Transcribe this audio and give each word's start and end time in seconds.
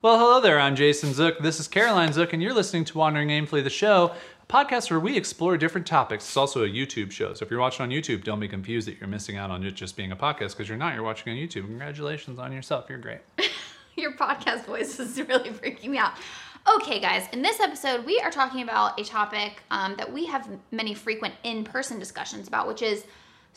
Well, 0.00 0.16
hello 0.16 0.40
there. 0.40 0.60
I'm 0.60 0.76
Jason 0.76 1.12
Zook. 1.12 1.40
This 1.40 1.58
is 1.58 1.66
Caroline 1.66 2.12
Zook, 2.12 2.32
and 2.32 2.40
you're 2.40 2.54
listening 2.54 2.84
to 2.84 2.98
Wandering 2.98 3.30
Aimfully, 3.30 3.64
the 3.64 3.68
show, 3.68 4.14
a 4.40 4.46
podcast 4.46 4.92
where 4.92 5.00
we 5.00 5.16
explore 5.16 5.56
different 5.56 5.88
topics. 5.88 6.24
It's 6.24 6.36
also 6.36 6.62
a 6.62 6.68
YouTube 6.68 7.10
show. 7.10 7.34
So 7.34 7.44
if 7.44 7.50
you're 7.50 7.58
watching 7.58 7.82
on 7.82 7.90
YouTube, 7.90 8.22
don't 8.22 8.38
be 8.38 8.46
confused 8.46 8.86
that 8.86 9.00
you're 9.00 9.08
missing 9.08 9.36
out 9.36 9.50
on 9.50 9.64
it 9.64 9.72
just 9.72 9.96
being 9.96 10.12
a 10.12 10.16
podcast 10.16 10.50
because 10.50 10.68
you're 10.68 10.78
not. 10.78 10.94
You're 10.94 11.02
watching 11.02 11.32
on 11.32 11.36
YouTube. 11.36 11.64
Congratulations 11.64 12.38
on 12.38 12.52
yourself. 12.52 12.86
You're 12.88 12.98
great. 12.98 13.22
Your 13.96 14.12
podcast 14.12 14.66
voice 14.66 15.00
is 15.00 15.18
really 15.18 15.50
freaking 15.50 15.88
me 15.88 15.98
out. 15.98 16.12
Okay, 16.76 17.00
guys, 17.00 17.26
in 17.32 17.42
this 17.42 17.58
episode, 17.58 18.06
we 18.06 18.20
are 18.20 18.30
talking 18.30 18.62
about 18.62 19.00
a 19.00 19.02
topic 19.02 19.64
um, 19.72 19.96
that 19.96 20.12
we 20.12 20.26
have 20.26 20.48
many 20.70 20.94
frequent 20.94 21.34
in 21.42 21.64
person 21.64 21.98
discussions 21.98 22.46
about, 22.46 22.68
which 22.68 22.82
is 22.82 23.04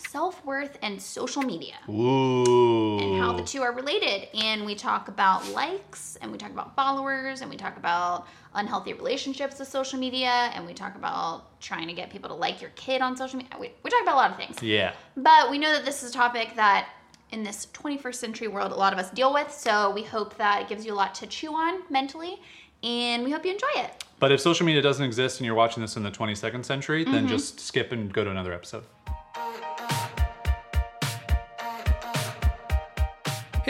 self 0.09 0.43
worth 0.45 0.77
and 0.81 1.01
social 1.01 1.41
media. 1.41 1.75
Ooh. 1.89 2.99
and 2.99 3.19
how 3.19 3.33
the 3.33 3.43
two 3.43 3.61
are 3.61 3.73
related. 3.73 4.27
And 4.33 4.65
we 4.65 4.75
talk 4.75 5.07
about 5.07 5.47
likes, 5.53 6.17
and 6.21 6.31
we 6.31 6.37
talk 6.37 6.51
about 6.51 6.75
followers, 6.75 7.41
and 7.41 7.49
we 7.49 7.57
talk 7.57 7.77
about 7.77 8.27
unhealthy 8.53 8.93
relationships 8.93 9.59
with 9.59 9.67
social 9.67 9.99
media, 9.99 10.51
and 10.53 10.65
we 10.65 10.73
talk 10.73 10.95
about 10.95 11.59
trying 11.61 11.87
to 11.87 11.93
get 11.93 12.09
people 12.09 12.29
to 12.29 12.35
like 12.35 12.61
your 12.61 12.71
kid 12.71 13.01
on 13.01 13.15
social 13.15 13.37
media. 13.37 13.55
We, 13.59 13.71
we 13.83 13.89
talk 13.89 14.01
about 14.01 14.15
a 14.15 14.17
lot 14.17 14.31
of 14.31 14.37
things. 14.37 14.61
Yeah. 14.61 14.93
But 15.15 15.49
we 15.49 15.57
know 15.57 15.71
that 15.71 15.85
this 15.85 16.03
is 16.03 16.11
a 16.11 16.13
topic 16.13 16.55
that 16.55 16.89
in 17.31 17.43
this 17.43 17.67
21st 17.73 18.15
century 18.15 18.47
world, 18.47 18.71
a 18.71 18.75
lot 18.75 18.93
of 18.93 18.99
us 18.99 19.09
deal 19.11 19.33
with. 19.33 19.51
So 19.51 19.91
we 19.91 20.03
hope 20.03 20.35
that 20.37 20.63
it 20.63 20.67
gives 20.67 20.85
you 20.85 20.93
a 20.93 20.95
lot 20.95 21.15
to 21.15 21.27
chew 21.27 21.53
on 21.53 21.81
mentally, 21.89 22.41
and 22.83 23.23
we 23.23 23.31
hope 23.31 23.45
you 23.45 23.51
enjoy 23.51 23.67
it. 23.75 24.03
But 24.19 24.31
if 24.31 24.39
social 24.39 24.65
media 24.65 24.81
doesn't 24.81 25.03
exist 25.03 25.39
and 25.39 25.45
you're 25.45 25.55
watching 25.55 25.81
this 25.81 25.97
in 25.97 26.03
the 26.03 26.11
22nd 26.11 26.63
century, 26.63 27.03
then 27.03 27.13
mm-hmm. 27.13 27.27
just 27.27 27.59
skip 27.59 27.91
and 27.91 28.13
go 28.13 28.23
to 28.23 28.29
another 28.29 28.53
episode. 28.53 28.83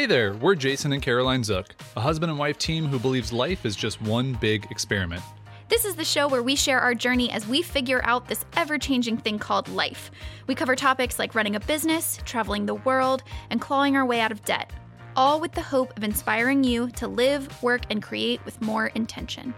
Hey 0.02 0.08
there, 0.08 0.34
we're 0.34 0.56
Jason 0.56 0.94
and 0.94 1.02
Caroline 1.04 1.44
Zook, 1.44 1.76
a 1.96 2.02
husband 2.02 2.32
and 2.32 2.40
wife 2.40 2.58
team 2.58 2.88
who 2.88 2.98
believes 2.98 3.32
life 3.32 3.68
is 3.68 3.76
just 3.76 4.02
one 4.02 4.34
big 4.34 4.66
experiment. 4.72 5.22
This 5.70 5.86
is 5.86 5.94
the 5.94 6.04
show 6.04 6.28
where 6.28 6.42
we 6.42 6.56
share 6.56 6.80
our 6.80 6.96
journey 6.96 7.30
as 7.30 7.48
we 7.48 7.62
figure 7.62 8.02
out 8.04 8.28
this 8.28 8.44
ever 8.58 8.80
changing 8.80 9.18
thing 9.18 9.38
called 9.38 9.68
life. 9.68 10.10
We 10.48 10.56
cover 10.56 10.76
topics 10.76 11.20
like 11.20 11.36
running 11.36 11.56
a 11.56 11.60
business, 11.60 12.18
traveling 12.26 12.66
the 12.66 12.74
world, 12.74 13.22
and 13.52 13.62
clawing 13.62 13.96
our 13.96 14.04
way 14.04 14.22
out 14.22 14.32
of 14.32 14.44
debt, 14.44 14.74
all 15.16 15.40
with 15.40 15.52
the 15.52 15.62
hope 15.62 15.96
of 15.96 16.04
inspiring 16.04 16.64
you 16.64 16.90
to 16.94 17.08
live, 17.08 17.62
work, 17.62 17.82
and 17.92 18.02
create 18.02 18.44
with 18.44 18.60
more 18.60 18.88
intention. 18.96 19.54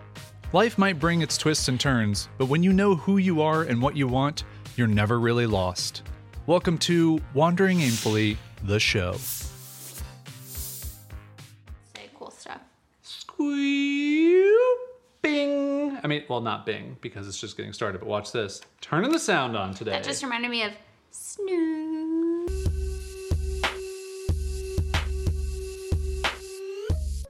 Life 0.52 0.78
might 0.78 1.00
bring 1.00 1.22
its 1.22 1.38
twists 1.38 1.69
and 1.69 1.80
turns, 1.80 2.28
but 2.38 2.47
when 2.47 2.63
you 2.63 2.73
know 2.73 2.95
who 2.95 3.16
you 3.16 3.41
are 3.41 3.63
and 3.63 3.81
what 3.81 3.95
you 3.95 4.09
want, 4.09 4.44
you're 4.75 4.88
never 4.88 5.22
really 5.22 5.47
lost. 5.47 6.03
Welcome 6.47 6.78
to 6.80 7.22
Wandering 7.33 7.78
Aimfully, 7.78 8.35
the 8.63 8.81
show. 8.81 9.16
Bing. 15.22 15.98
I 16.03 16.08
mean, 16.08 16.23
well, 16.30 16.42
not 16.42 16.66
bing 16.66 16.98
because 17.02 17.28
it's 17.28 17.40
just 17.40 17.58
getting 17.58 17.73
started, 17.73 18.00
but 18.00 18.08
watch 18.08 18.31
this. 18.31 18.62
Turning 18.81 19.12
the 19.12 19.20
sound 19.20 19.56
on 19.58 19.73
today. 19.73 19.92
That 19.92 20.03
just 20.03 20.23
reminded 20.23 20.52
me 20.52 20.64
of 20.64 20.72
snooze. 21.12 22.67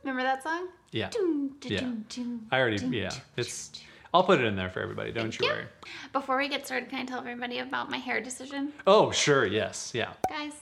Remember 0.03 0.23
that 0.23 0.43
song? 0.43 0.67
yeah. 0.91 1.09
Doom, 1.09 1.55
Yeah. 1.63 1.79
doom, 1.79 2.05
doom, 2.09 2.47
I 2.51 2.59
already, 2.59 2.85
yeah. 2.95 3.11
It's. 3.37 3.71
I'll 4.13 4.23
put 4.23 4.39
it 4.39 4.45
in 4.45 4.55
there 4.55 4.69
for 4.69 4.79
everybody. 4.81 5.11
Don't 5.11 5.31
Thank 5.31 5.39
you 5.41 5.47
you. 5.47 5.53
worry. 5.53 5.65
Before 6.11 6.37
we 6.37 6.47
get 6.47 6.67
started, 6.67 6.87
can 6.89 6.99
I 6.99 7.05
tell 7.05 7.17
everybody 7.19 7.57
about 7.59 7.89
my 7.89 7.97
hair 7.97 8.21
decision? 8.21 8.71
Oh, 8.85 9.09
sure. 9.09 9.43
Yes. 9.47 9.91
Yeah. 9.95 10.11
Guys, 10.29 10.53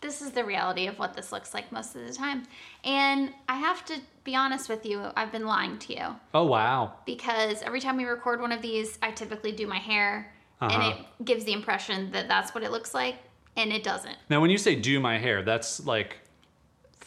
this 0.00 0.22
is 0.22 0.30
the 0.30 0.44
reality 0.44 0.86
of 0.86 0.98
what 0.98 1.14
this 1.14 1.32
looks 1.32 1.52
like 1.54 1.72
most 1.72 1.96
of 1.96 2.06
the 2.06 2.12
time. 2.12 2.44
And 2.84 3.32
I 3.48 3.56
have 3.56 3.84
to 3.86 3.98
be 4.24 4.36
honest 4.36 4.68
with 4.68 4.86
you, 4.86 5.02
I've 5.16 5.32
been 5.32 5.46
lying 5.46 5.78
to 5.80 5.94
you 5.96 6.06
Oh, 6.34 6.44
wow. 6.46 6.92
because 7.06 7.62
every 7.62 7.80
time 7.80 7.96
we 7.96 8.04
record 8.04 8.40
one 8.40 8.52
of 8.52 8.62
these, 8.62 8.98
I 9.02 9.10
typically 9.10 9.52
do 9.52 9.66
my 9.66 9.78
hair 9.78 10.32
and 10.60 10.72
Uh-huh. 10.72 10.90
it 11.18 11.24
gives 11.24 11.44
the 11.44 11.52
impression 11.52 12.10
that 12.12 12.28
that's 12.28 12.54
what 12.54 12.62
it 12.64 12.70
looks 12.72 12.92
like, 12.94 13.16
and 13.56 13.72
it 13.72 13.82
doesn't. 13.84 14.16
Now, 14.28 14.40
when 14.40 14.50
you 14.50 14.58
say 14.58 14.74
do 14.74 14.98
my 15.00 15.16
hair, 15.18 15.42
that's 15.42 15.84
like 15.86 16.18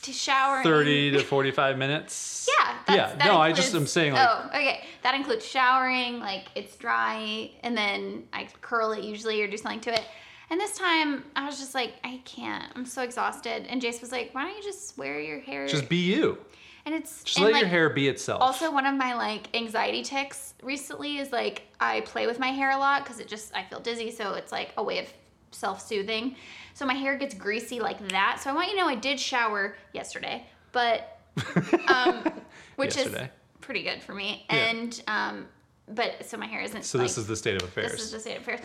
To 0.03 0.11
shower. 0.13 0.63
30 0.63 1.11
to 1.17 1.19
45 1.23 1.77
minutes. 1.77 2.49
Yeah. 2.59 2.73
That's, 2.87 2.97
yeah. 2.97 3.15
that 3.17 3.25
No, 3.25 3.37
I 3.39 3.51
just 3.51 3.75
am 3.75 3.85
saying 3.87 4.13
like. 4.13 4.27
Oh, 4.29 4.47
okay. 4.49 4.85
That 5.03 5.15
includes 5.15 5.45
showering, 5.45 6.19
like 6.19 6.45
it's 6.55 6.75
dry, 6.75 7.51
and 7.61 7.77
then 7.77 8.23
I 8.33 8.47
curl 8.61 8.91
it 8.93 9.03
usually 9.03 9.41
or 9.43 9.47
do 9.47 9.57
something 9.57 9.81
to 9.81 9.93
it. 9.93 10.03
And 10.51 10.59
this 10.59 10.77
time, 10.77 11.23
I 11.33 11.45
was 11.45 11.57
just 11.59 11.73
like, 11.73 11.93
I 12.03 12.19
can't. 12.25 12.71
I'm 12.75 12.85
so 12.85 13.01
exhausted. 13.03 13.65
And 13.69 13.81
Jace 13.81 14.01
was 14.01 14.11
like, 14.11 14.35
Why 14.35 14.43
don't 14.43 14.57
you 14.57 14.61
just 14.63 14.97
wear 14.97 15.19
your 15.19 15.39
hair? 15.39 15.65
Just 15.65 15.87
be 15.87 15.95
you. 15.95 16.37
and 16.85 16.93
it's 16.93 17.23
Just 17.23 17.37
and 17.37 17.45
let 17.45 17.53
like, 17.53 17.61
your 17.61 17.69
hair 17.69 17.89
be 17.89 18.09
itself. 18.09 18.41
Also, 18.41 18.69
one 18.69 18.85
of 18.85 18.93
my 18.95 19.15
like 19.15 19.47
anxiety 19.55 20.03
ticks 20.03 20.53
recently 20.61 21.17
is 21.19 21.31
like 21.31 21.63
I 21.79 22.01
play 22.01 22.27
with 22.27 22.37
my 22.37 22.49
hair 22.49 22.71
a 22.71 22.77
lot 22.77 23.03
because 23.03 23.19
it 23.21 23.29
just 23.29 23.55
I 23.55 23.63
feel 23.63 23.79
dizzy, 23.79 24.11
so 24.11 24.33
it's 24.33 24.51
like 24.51 24.73
a 24.75 24.83
way 24.83 24.99
of 24.99 25.07
self-soothing. 25.51 26.35
So 26.73 26.85
my 26.85 26.93
hair 26.95 27.17
gets 27.17 27.33
greasy 27.33 27.79
like 27.79 28.05
that. 28.09 28.41
So 28.43 28.49
I 28.49 28.53
want 28.53 28.67
you 28.67 28.75
to 28.75 28.81
know 28.81 28.87
I 28.87 28.95
did 28.95 29.19
shower 29.19 29.75
yesterday, 29.93 30.45
but 30.73 31.17
um, 31.87 32.29
which 32.75 32.97
Yesterday. 32.97 33.23
is 33.23 33.29
pretty 33.61 33.83
good 33.83 34.01
for 34.01 34.13
me. 34.13 34.45
Yeah. 34.49 34.55
And 34.57 35.03
um, 35.07 35.47
but 35.87 36.25
so 36.25 36.35
my 36.35 36.45
hair 36.45 36.61
isn't. 36.61 36.83
so 36.83 36.97
like, 36.97 37.05
this 37.07 37.17
is 37.17 37.25
the 37.27 37.37
state 37.37 37.55
of 37.55 37.63
affairs. 37.67 37.91
this 37.93 38.01
is 38.01 38.11
the 38.11 38.19
state 38.19 38.35
of 38.35 38.41
affairs. 38.41 38.59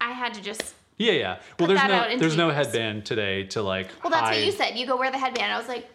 I 0.00 0.12
had 0.12 0.32
to 0.32 0.40
just. 0.40 0.74
Yeah, 1.00 1.12
yeah. 1.12 1.38
Well, 1.58 1.68
there's 1.68 1.82
no 1.82 2.18
there's 2.18 2.36
no 2.36 2.50
headband 2.50 3.06
today 3.06 3.44
to 3.44 3.62
like. 3.62 3.88
Well, 4.02 4.10
that's 4.10 4.28
hide. 4.28 4.36
what 4.36 4.44
you 4.44 4.52
said. 4.52 4.76
You 4.76 4.86
go 4.86 4.96
wear 4.96 5.10
the 5.10 5.18
headband. 5.18 5.52
I 5.52 5.58
was 5.58 5.68
like, 5.68 5.88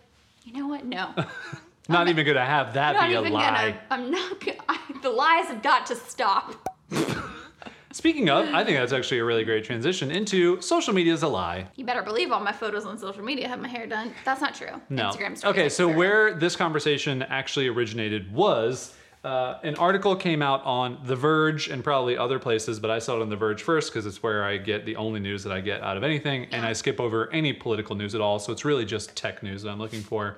you 0.44 0.54
know 0.54 0.68
what? 0.68 0.86
No. 0.86 1.14
Not 1.88 2.08
even 2.08 2.26
gonna 2.26 2.44
have 2.44 2.74
that 2.74 2.96
not 2.96 3.08
be 3.08 3.14
a 3.14 3.20
even 3.20 3.32
lie. 3.32 3.42
gonna. 3.42 3.80
I'm 3.92 4.10
not. 4.10 4.40
Gonna, 4.44 4.58
I, 4.68 4.80
the 5.04 5.10
lies 5.12 5.46
have 5.46 5.62
got 5.62 5.86
to 5.86 5.96
stop. 5.96 6.56
Speaking 7.92 8.28
of, 8.30 8.50
I 8.54 8.64
think 8.64 8.78
that's 8.78 8.92
actually 8.92 9.20
a 9.20 9.24
really 9.24 9.44
great 9.44 9.64
transition 9.64 10.10
into 10.10 10.60
social 10.62 10.94
media 10.94 11.14
is 11.14 11.22
a 11.22 11.28
lie. 11.28 11.68
You 11.76 11.86
better 11.86 12.02
believe 12.02 12.32
all 12.32 12.42
my 12.42 12.52
photos 12.52 12.86
on 12.86 12.98
social 12.98 13.24
media 13.24 13.48
have 13.48 13.62
my 13.62 13.68
hair 13.68 13.86
done. 13.86 14.14
That's 14.26 14.42
not 14.42 14.56
true. 14.56 14.82
No. 14.90 15.04
Instagram 15.04 15.38
stories. 15.38 15.46
okay, 15.46 15.70
so 15.70 15.88
true. 15.88 15.98
where 15.98 16.34
this 16.34 16.56
conversation 16.56 17.22
actually 17.22 17.68
originated 17.68 18.34
was 18.34 18.96
uh, 19.26 19.60
an 19.64 19.76
article 19.78 20.16
came 20.16 20.44
out 20.44 20.64
on 20.66 21.00
The 21.04 21.16
Verge 21.16 21.68
and 21.68 21.84
probably 21.84 22.16
other 22.16 22.38
places, 22.38 22.80
but 22.80 22.92
I 22.92 23.00
saw 23.00 23.16
it 23.16 23.24
on 23.24 23.30
The 23.30 23.36
Verge 23.36 23.64
first 23.64 23.92
because 23.92 24.06
it's 24.06 24.22
where 24.22 24.44
I 24.44 24.58
get 24.58 24.86
the 24.86 24.96
only 24.98 25.20
news 25.20 25.44
that 25.44 25.52
I 25.52 25.62
get 25.62 25.82
out 25.82 25.98
of 25.98 26.04
anything, 26.04 26.46
and 26.52 26.64
I 26.64 26.74
skip 26.74 27.00
over 27.00 27.32
any 27.32 27.52
political 27.52 27.96
news 27.96 28.14
at 28.14 28.22
all. 28.22 28.38
So 28.38 28.54
it's 28.54 28.64
really 28.64 28.86
just 28.86 29.16
tech 29.16 29.42
news 29.42 29.64
that 29.64 29.72
I'm 29.72 29.80
looking 29.80 30.02
for. 30.02 30.38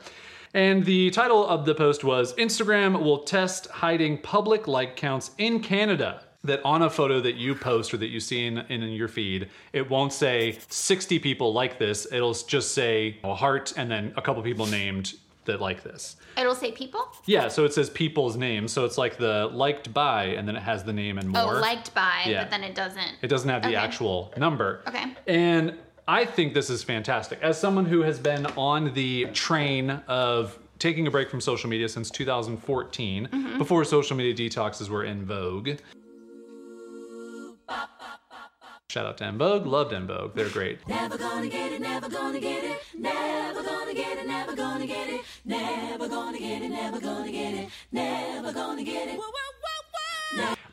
And 0.53 0.85
the 0.85 1.11
title 1.11 1.45
of 1.45 1.65
the 1.65 1.75
post 1.75 2.05
was 2.05 2.33
Instagram 2.35 3.03
will 3.03 3.19
test 3.19 3.67
hiding 3.67 4.19
public 4.19 4.69
like 4.69 4.95
counts 4.95 5.31
in 5.37 5.59
Canada. 5.59 6.23
That 6.43 6.61
on 6.63 6.83
a 6.83 6.89
photo 6.89 7.19
that 7.19 7.35
you 7.35 7.55
post 7.55 7.93
or 7.93 7.97
that 7.97 8.07
you 8.07 8.21
see 8.21 8.45
in, 8.45 8.59
in 8.59 8.81
your 8.83 9.09
feed, 9.09 9.49
it 9.73 9.89
won't 9.89 10.13
say 10.13 10.59
60 10.69 11.19
people 11.19 11.51
like 11.51 11.77
this. 11.77 12.07
It'll 12.09 12.33
just 12.33 12.73
say 12.73 13.17
a 13.25 13.35
heart 13.35 13.73
and 13.75 13.91
then 13.91 14.13
a 14.15 14.21
couple 14.21 14.41
people 14.43 14.65
named 14.65 15.15
that 15.47 15.59
like 15.59 15.83
this. 15.83 16.15
It'll 16.37 16.53
say 16.55 16.71
people. 16.71 17.01
Yeah, 17.25 17.47
so 17.47 17.65
it 17.65 17.73
says 17.73 17.89
people's 17.89 18.37
names. 18.37 18.71
So 18.71 18.85
it's 18.85 18.97
like 18.97 19.17
the 19.17 19.49
liked 19.51 19.93
by 19.93 20.25
and 20.25 20.47
then 20.47 20.55
it 20.55 20.61
has 20.61 20.83
the 20.83 20.93
name 20.93 21.17
and 21.17 21.27
more. 21.29 21.55
Oh, 21.55 21.59
liked 21.59 21.93
by, 21.95 22.23
Yeah. 22.27 22.43
but 22.43 22.51
then 22.51 22.63
it 22.63 22.75
doesn't. 22.75 23.15
It 23.21 23.27
doesn't 23.27 23.49
have 23.49 23.63
the 23.63 23.69
Okay. 23.69 23.75
actual 23.77 24.31
number. 24.37 24.83
Okay. 24.87 25.05
And 25.25 25.73
I 26.07 26.23
think 26.25 26.53
this 26.53 26.69
is 26.69 26.83
fantastic. 26.83 27.39
As 27.41 27.59
someone 27.59 27.85
who 27.85 28.01
has 28.03 28.19
been 28.19 28.45
on 28.55 28.93
the 28.93 29.25
train 29.33 29.89
of 30.07 30.57
taking 30.79 31.07
a 31.07 31.11
break 31.11 31.29
from 31.29 31.41
social 31.41 31.69
media 31.69 31.89
since 31.89 32.09
2014, 32.11 33.27
Mm-hmm. 33.31 33.57
before 33.57 33.83
social 33.83 34.15
media 34.15 34.33
detoxes 34.49 34.89
were 34.89 35.03
in 35.03 35.25
vogue. 35.25 35.71
Shout 38.97 39.05
out 39.05 39.17
to 39.17 39.25
En 39.25 39.37
Vogue, 39.37 39.67
loved 39.67 39.93
En 39.93 40.07
Vogue, 40.07 40.33
they're 40.33 40.49
great. 40.49 40.79
Never 40.87 41.19
gonna 41.19 41.47
get 41.47 41.71
it, 41.71 41.81
never 41.81 42.09
gonna 42.09 42.39
get 42.39 42.63
it, 42.63 42.79
never 42.97 43.61
gonna 43.61 43.93
get 43.93 44.17
it, 44.17 44.25
never 44.25 44.55
gonna 44.55 44.87
get 44.87 45.07
it, 45.07 45.21
never 45.45 46.09
gonna 46.09 46.41
get 46.41 46.63
it, 46.63 46.69
never 46.71 46.99
gonna 46.99 47.31
get 47.31 47.53
it, 47.53 47.69
never 47.91 48.51
gonna 48.51 48.83
get 48.83 49.07
it. 49.09 49.19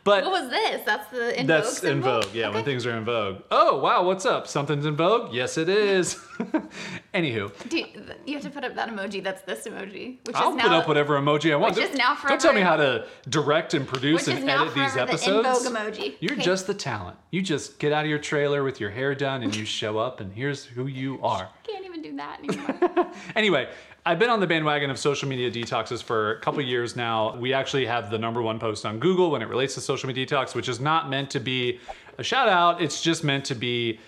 But 0.05 0.25
What 0.25 0.43
was 0.43 0.51
this? 0.51 0.83
That's 0.85 1.09
the 1.11 1.41
in 1.41 1.47
That's 1.47 1.81
Vogue 1.81 1.91
in 1.91 2.03
vogue, 2.03 2.27
yeah, 2.35 2.51
when 2.51 2.63
things 2.63 2.85
are 2.85 2.95
in 2.97 3.05
vogue. 3.07 3.39
Oh, 3.51 3.79
wow, 3.79 4.05
what's 4.05 4.27
up? 4.27 4.47
Something's 4.47 4.85
in 4.85 4.97
vogue? 4.97 5.33
Yes, 5.33 5.57
it 5.57 5.71
is. 5.71 6.17
Anywho, 7.15 7.51
Do 7.71 7.79
you, 7.79 7.87
you 8.27 8.35
have 8.35 8.43
to 8.43 8.51
put 8.51 8.65
up 8.65 8.75
that 8.75 8.91
emoji. 8.91 9.23
That's 9.23 9.43
this 9.43 9.67
emoji, 9.67 10.19
which 10.27 10.37
I'll 10.37 10.51
is 10.51 10.57
now 10.57 10.65
put 10.65 10.73
up 10.73 10.89
whatever 10.89 11.19
emoji 11.19 11.53
I 11.53 11.57
want. 11.57 11.77
which 11.77 11.85
is 11.85 11.97
now 11.97 12.17
Don't 12.27 12.41
tell 12.41 12.53
me 12.53 12.61
how 12.61 12.77
to 12.77 13.07
direct 13.29 13.73
and 13.75 13.87
produce 13.87 14.29
and 14.29 14.49
edit 14.49 14.75
these 14.75 14.93
forever 14.93 15.11
episodes. 15.13 15.63
the 15.63 15.69
in 15.69 15.75
Vogue 15.75 15.95
emoji. 15.95 16.15
You're 16.21 16.33
Okay. 16.35 16.43
just 16.43 16.67
the 16.67 16.75
talent. 16.75 17.17
You 17.31 17.41
just 17.41 17.79
get 17.79 17.93
out 17.93 18.05
of 18.05 18.11
your 18.11 18.19
trailer 18.19 18.63
with 18.63 18.81
your 18.81 18.91
hair 18.91 19.15
done 19.15 19.43
and 19.43 19.55
you 19.57 19.65
show 19.65 19.97
up, 19.99 20.21
and 20.21 20.33
here's 20.33 20.65
who 20.65 20.87
you 20.87 21.19
are. 21.23 21.49
can't 21.67 21.85
even 21.87 22.03
do 22.03 22.17
that 22.17 22.41
anymore. 22.45 23.11
Anyway, 23.37 23.69
I've 24.07 24.19
been 24.19 24.29
on 24.29 24.39
the 24.39 24.47
bandwagon 24.47 24.91
of 24.91 24.99
social 24.99 25.29
media 25.29 25.51
detoxes 25.51 26.03
for 26.03 26.33
a 26.33 26.41
couple 26.41 26.61
years 26.61 26.95
now. 26.95 27.37
We 27.37 27.55
actually 27.55 27.87
have 27.87 28.11
the 28.11 28.19
number 28.19 28.43
one 28.43 28.59
post 28.59 28.85
on 28.85 28.99
Google 28.99 29.31
when 29.31 29.41
it 29.41 29.49
relates 29.49 29.75
to 29.75 29.81
social 29.81 30.09
media 30.09 30.27
detox, 30.27 30.55
which 30.55 30.69
is 30.69 30.79
not 30.79 31.09
meant 31.09 31.31
to 31.31 31.41
be 31.41 31.81
a 32.19 32.23
shout 32.23 32.49
out. 32.49 32.83
It's 32.83 33.01
just 33.01 33.25
meant 33.25 33.47
to 33.47 33.55
be 33.55 33.99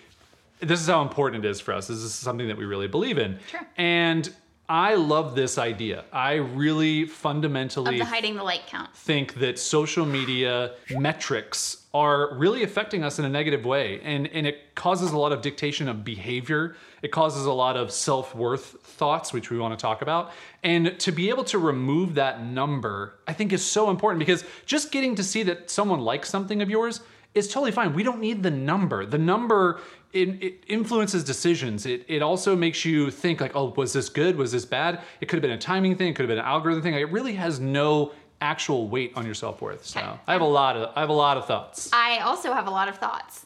this 0.60 0.80
is 0.80 0.86
how 0.86 1.00
important 1.00 1.44
it 1.44 1.48
is 1.48 1.60
for 1.60 1.72
us. 1.72 1.86
This 1.86 1.98
is 1.98 2.14
something 2.14 2.46
that 2.48 2.58
we 2.58 2.66
really 2.66 2.88
believe 2.88 3.16
in. 3.16 3.38
Sure. 3.50 3.66
And 3.78 4.30
I 4.68 4.94
love 4.96 5.34
this 5.36 5.58
idea. 5.58 6.04
I 6.12 6.34
really 6.34 7.02
Of 7.04 7.10
fundamentally 7.10 7.98
the 7.98 8.04
hiding 8.04 8.34
the 8.36 8.42
like 8.42 8.66
count. 8.66 8.94
think 8.94 9.34
that 9.34 9.58
social 9.58 10.04
media 10.04 10.72
metrics 10.90 11.84
are 11.94 12.34
really 12.36 12.62
affecting 12.62 13.04
us 13.04 13.18
in 13.18 13.24
a 13.24 13.28
negative 13.28 13.64
way 13.64 14.00
and 14.02 14.26
and 14.28 14.46
it 14.46 14.74
causes 14.74 15.12
a 15.12 15.18
lot 15.18 15.32
of 15.32 15.40
dictation 15.40 15.88
of 15.88 16.04
behavior 16.04 16.76
it 17.02 17.10
causes 17.10 17.46
a 17.46 17.52
lot 17.52 17.76
of 17.76 17.90
self-worth 17.90 18.76
thoughts 18.82 19.32
which 19.32 19.50
we 19.50 19.58
want 19.58 19.76
to 19.78 19.80
talk 19.80 20.02
about 20.02 20.32
and 20.62 20.98
to 21.00 21.10
be 21.12 21.30
able 21.30 21.44
to 21.44 21.58
remove 21.58 22.14
that 22.14 22.42
number 22.42 23.14
i 23.26 23.32
think 23.32 23.52
is 23.52 23.64
so 23.64 23.88
important 23.88 24.18
because 24.18 24.44
just 24.66 24.92
getting 24.92 25.14
to 25.14 25.22
see 25.22 25.42
that 25.42 25.70
someone 25.70 26.00
likes 26.00 26.28
something 26.28 26.60
of 26.60 26.68
yours 26.68 27.00
is 27.34 27.48
totally 27.48 27.72
fine 27.72 27.94
we 27.94 28.02
don't 28.02 28.20
need 28.20 28.42
the 28.42 28.50
number 28.50 29.06
the 29.06 29.18
number 29.18 29.80
it, 30.16 30.42
it 30.42 30.64
influences 30.66 31.22
decisions 31.22 31.86
it, 31.86 32.04
it 32.08 32.22
also 32.22 32.56
makes 32.56 32.84
you 32.84 33.10
think 33.10 33.40
like 33.40 33.54
oh 33.54 33.72
was 33.76 33.92
this 33.92 34.08
good 34.08 34.36
was 34.36 34.50
this 34.52 34.64
bad 34.64 35.00
it 35.20 35.26
could 35.26 35.36
have 35.36 35.42
been 35.42 35.50
a 35.52 35.58
timing 35.58 35.94
thing 35.96 36.08
it 36.08 36.16
could 36.16 36.22
have 36.24 36.28
been 36.28 36.38
an 36.38 36.44
algorithm 36.44 36.82
thing 36.82 36.94
Like, 36.94 37.02
it 37.02 37.12
really 37.12 37.34
has 37.34 37.60
no 37.60 38.12
actual 38.40 38.88
weight 38.88 39.12
on 39.16 39.24
your 39.24 39.34
self-worth 39.34 39.84
so 39.84 40.00
Okay. 40.00 40.20
i 40.26 40.32
have 40.32 40.42
a 40.42 40.44
lot 40.60 40.76
of 40.76 40.90
i 40.96 41.00
have 41.00 41.08
a 41.08 41.20
lot 41.26 41.36
of 41.36 41.46
thoughts 41.46 41.90
I 41.92 42.18
also 42.20 42.52
have 42.52 42.66
a 42.66 42.70
lot 42.70 42.88
of 42.88 42.96
thoughts. 42.98 43.44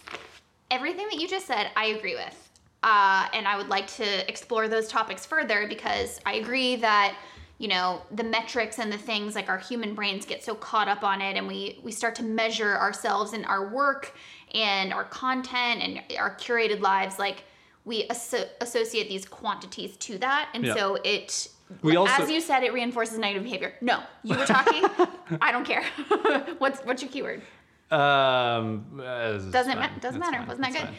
Everything 0.71 1.07
that 1.11 1.19
you 1.21 1.27
just 1.29 1.47
said, 1.47 1.71
I 1.77 1.87
agree 1.87 2.15
with. 2.15 2.37
Uh, 2.83 3.27
and 3.33 3.47
I 3.47 3.57
would 3.57 3.69
like 3.69 3.87
to 3.97 4.29
explore 4.29 4.69
those 4.69 4.89
topics 4.89 5.27
further 5.27 5.67
because 5.69 6.21
I 6.25 6.35
agree 6.35 6.77
that, 6.77 7.17
you 7.59 7.69
know, 7.69 8.03
the 8.13 8.25
metrics 8.25 8.79
and 8.79 8.91
the 8.93 8.99
things 8.99 9.35
like 9.35 9.49
our 9.49 9.59
human 9.59 9.95
brains 9.95 10.25
get 10.25 10.43
so 10.45 10.55
caught 10.55 10.89
up 10.89 11.03
on 11.05 11.21
it 11.21 11.37
and 11.37 11.47
we, 11.47 11.81
we 11.83 11.93
start 11.93 12.15
to 12.17 12.23
measure 12.23 12.77
ourselves 12.79 13.33
and 13.33 13.45
our 13.47 13.69
work 13.69 14.15
and 14.55 14.93
our 14.93 15.05
content 15.05 15.83
and 15.83 16.03
our 16.19 16.35
curated 16.37 16.81
lives. 16.81 17.19
Like 17.19 17.45
we 17.85 18.07
asso- 18.09 18.49
associate 18.61 19.09
these 19.09 19.25
quantities 19.27 19.97
to 19.99 20.19
that. 20.19 20.51
And 20.55 20.65
Yeah. 20.65 20.75
so 20.75 20.97
it, 21.05 21.49
We 21.83 21.97
also- 21.97 22.23
as 22.25 22.31
you 22.31 22.41
said, 22.41 22.63
it 22.63 22.73
reinforces 22.73 23.19
negative 23.19 23.45
behavior. 23.45 23.75
No, 23.81 24.03
you 24.23 24.37
were 24.37 24.45
talking. 24.47 24.85
I 25.41 25.53
don't 25.53 25.65
care. 25.65 25.85
what's, 26.59 26.81
what's 26.81 27.03
your 27.03 27.11
keyword? 27.11 27.43
um 27.91 29.01
uh, 29.05 29.33
Doesn't 29.39 29.79
ma- 29.79 29.89
doesn't 30.01 30.21
matter. 30.21 30.39
fine. 30.39 30.47
Wasn't 30.47 30.63
that 30.63 30.71
It's 30.71 30.79
good? 30.81 30.87
fine. 30.89 30.97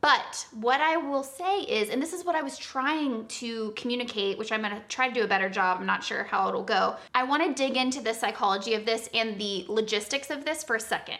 But 0.00 0.46
what 0.52 0.80
I 0.80 0.96
will 0.96 1.22
say 1.22 1.60
is, 1.60 1.88
and 1.88 2.02
this 2.02 2.12
is 2.12 2.24
what 2.24 2.34
I 2.34 2.42
was 2.42 2.58
trying 2.58 3.24
to 3.40 3.72
communicate, 3.76 4.36
which 4.36 4.50
I'm 4.50 4.62
to 4.62 4.82
try 4.88 5.06
to 5.08 5.14
do 5.14 5.22
a 5.22 5.28
better 5.28 5.48
job. 5.48 5.78
I'm 5.78 5.86
not 5.86 6.02
sure 6.02 6.24
how 6.24 6.48
it'll 6.48 6.64
go. 6.64 6.96
I 7.14 7.22
want 7.22 7.44
to 7.46 7.54
dig 7.54 7.76
into 7.76 8.00
the 8.00 8.12
psychology 8.12 8.74
of 8.74 8.84
this 8.84 9.08
and 9.14 9.38
the 9.40 9.64
logistics 9.68 10.28
of 10.30 10.44
this 10.44 10.64
for 10.64 10.74
a 10.74 10.80
second. 10.80 11.18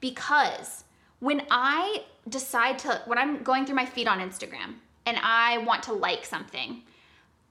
Because 0.00 0.84
when 1.22 1.40
I 1.52 2.02
decide 2.28 2.80
to, 2.80 3.00
when 3.06 3.16
I'm 3.16 3.44
going 3.44 3.64
through 3.64 3.76
my 3.76 3.86
feed 3.86 4.08
on 4.08 4.18
Instagram 4.18 4.74
and 5.06 5.16
I 5.22 5.58
want 5.58 5.84
to 5.84 5.92
like 5.92 6.24
something, 6.24 6.82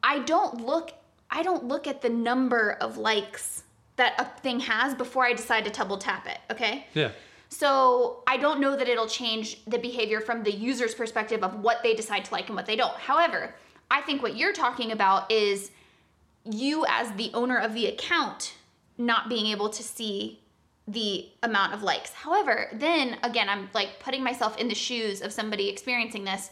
I 0.03 0.19
don't 0.19 0.65
look 0.65 0.91
I 1.33 1.41
don't 1.41 1.63
look 1.63 1.87
at 1.87 2.01
the 2.01 2.09
number 2.09 2.73
of 2.81 2.97
likes 2.97 3.63
that 3.95 4.15
a 4.19 4.25
thing 4.41 4.59
has 4.59 4.93
before 4.93 5.23
I 5.23 5.31
decide 5.31 5.63
to 5.63 5.71
double 5.71 5.97
tap 5.97 6.27
it, 6.27 6.39
okay? 6.51 6.85
yeah 6.93 7.11
So 7.47 8.23
I 8.27 8.35
don't 8.35 8.59
know 8.59 8.75
that 8.75 8.89
it'll 8.89 9.07
change 9.07 9.63
the 9.63 9.77
behavior 9.77 10.19
from 10.19 10.43
the 10.43 10.51
user's 10.51 10.93
perspective 10.93 11.41
of 11.41 11.61
what 11.61 11.81
they 11.81 11.93
decide 11.93 12.25
to 12.25 12.33
like 12.33 12.47
and 12.47 12.57
what 12.57 12.65
they 12.65 12.75
don't. 12.75 12.97
However, 12.97 13.55
I 13.89 14.01
think 14.01 14.21
what 14.21 14.35
you're 14.35 14.51
talking 14.51 14.91
about 14.91 15.31
is 15.31 15.71
you 16.43 16.85
as 16.89 17.13
the 17.13 17.31
owner 17.33 17.57
of 17.57 17.73
the 17.73 17.85
account 17.85 18.55
not 18.97 19.29
being 19.29 19.45
able 19.47 19.69
to 19.69 19.81
see 19.81 20.41
the 20.87 21.27
amount 21.43 21.73
of 21.73 21.83
likes. 21.83 22.11
However, 22.13 22.69
then 22.73 23.17
again, 23.23 23.47
I'm 23.49 23.69
like 23.73 23.99
putting 23.99 24.23
myself 24.23 24.57
in 24.57 24.67
the 24.67 24.75
shoes 24.75 25.21
of 25.21 25.31
somebody 25.31 25.69
experiencing 25.69 26.23
this. 26.23 26.49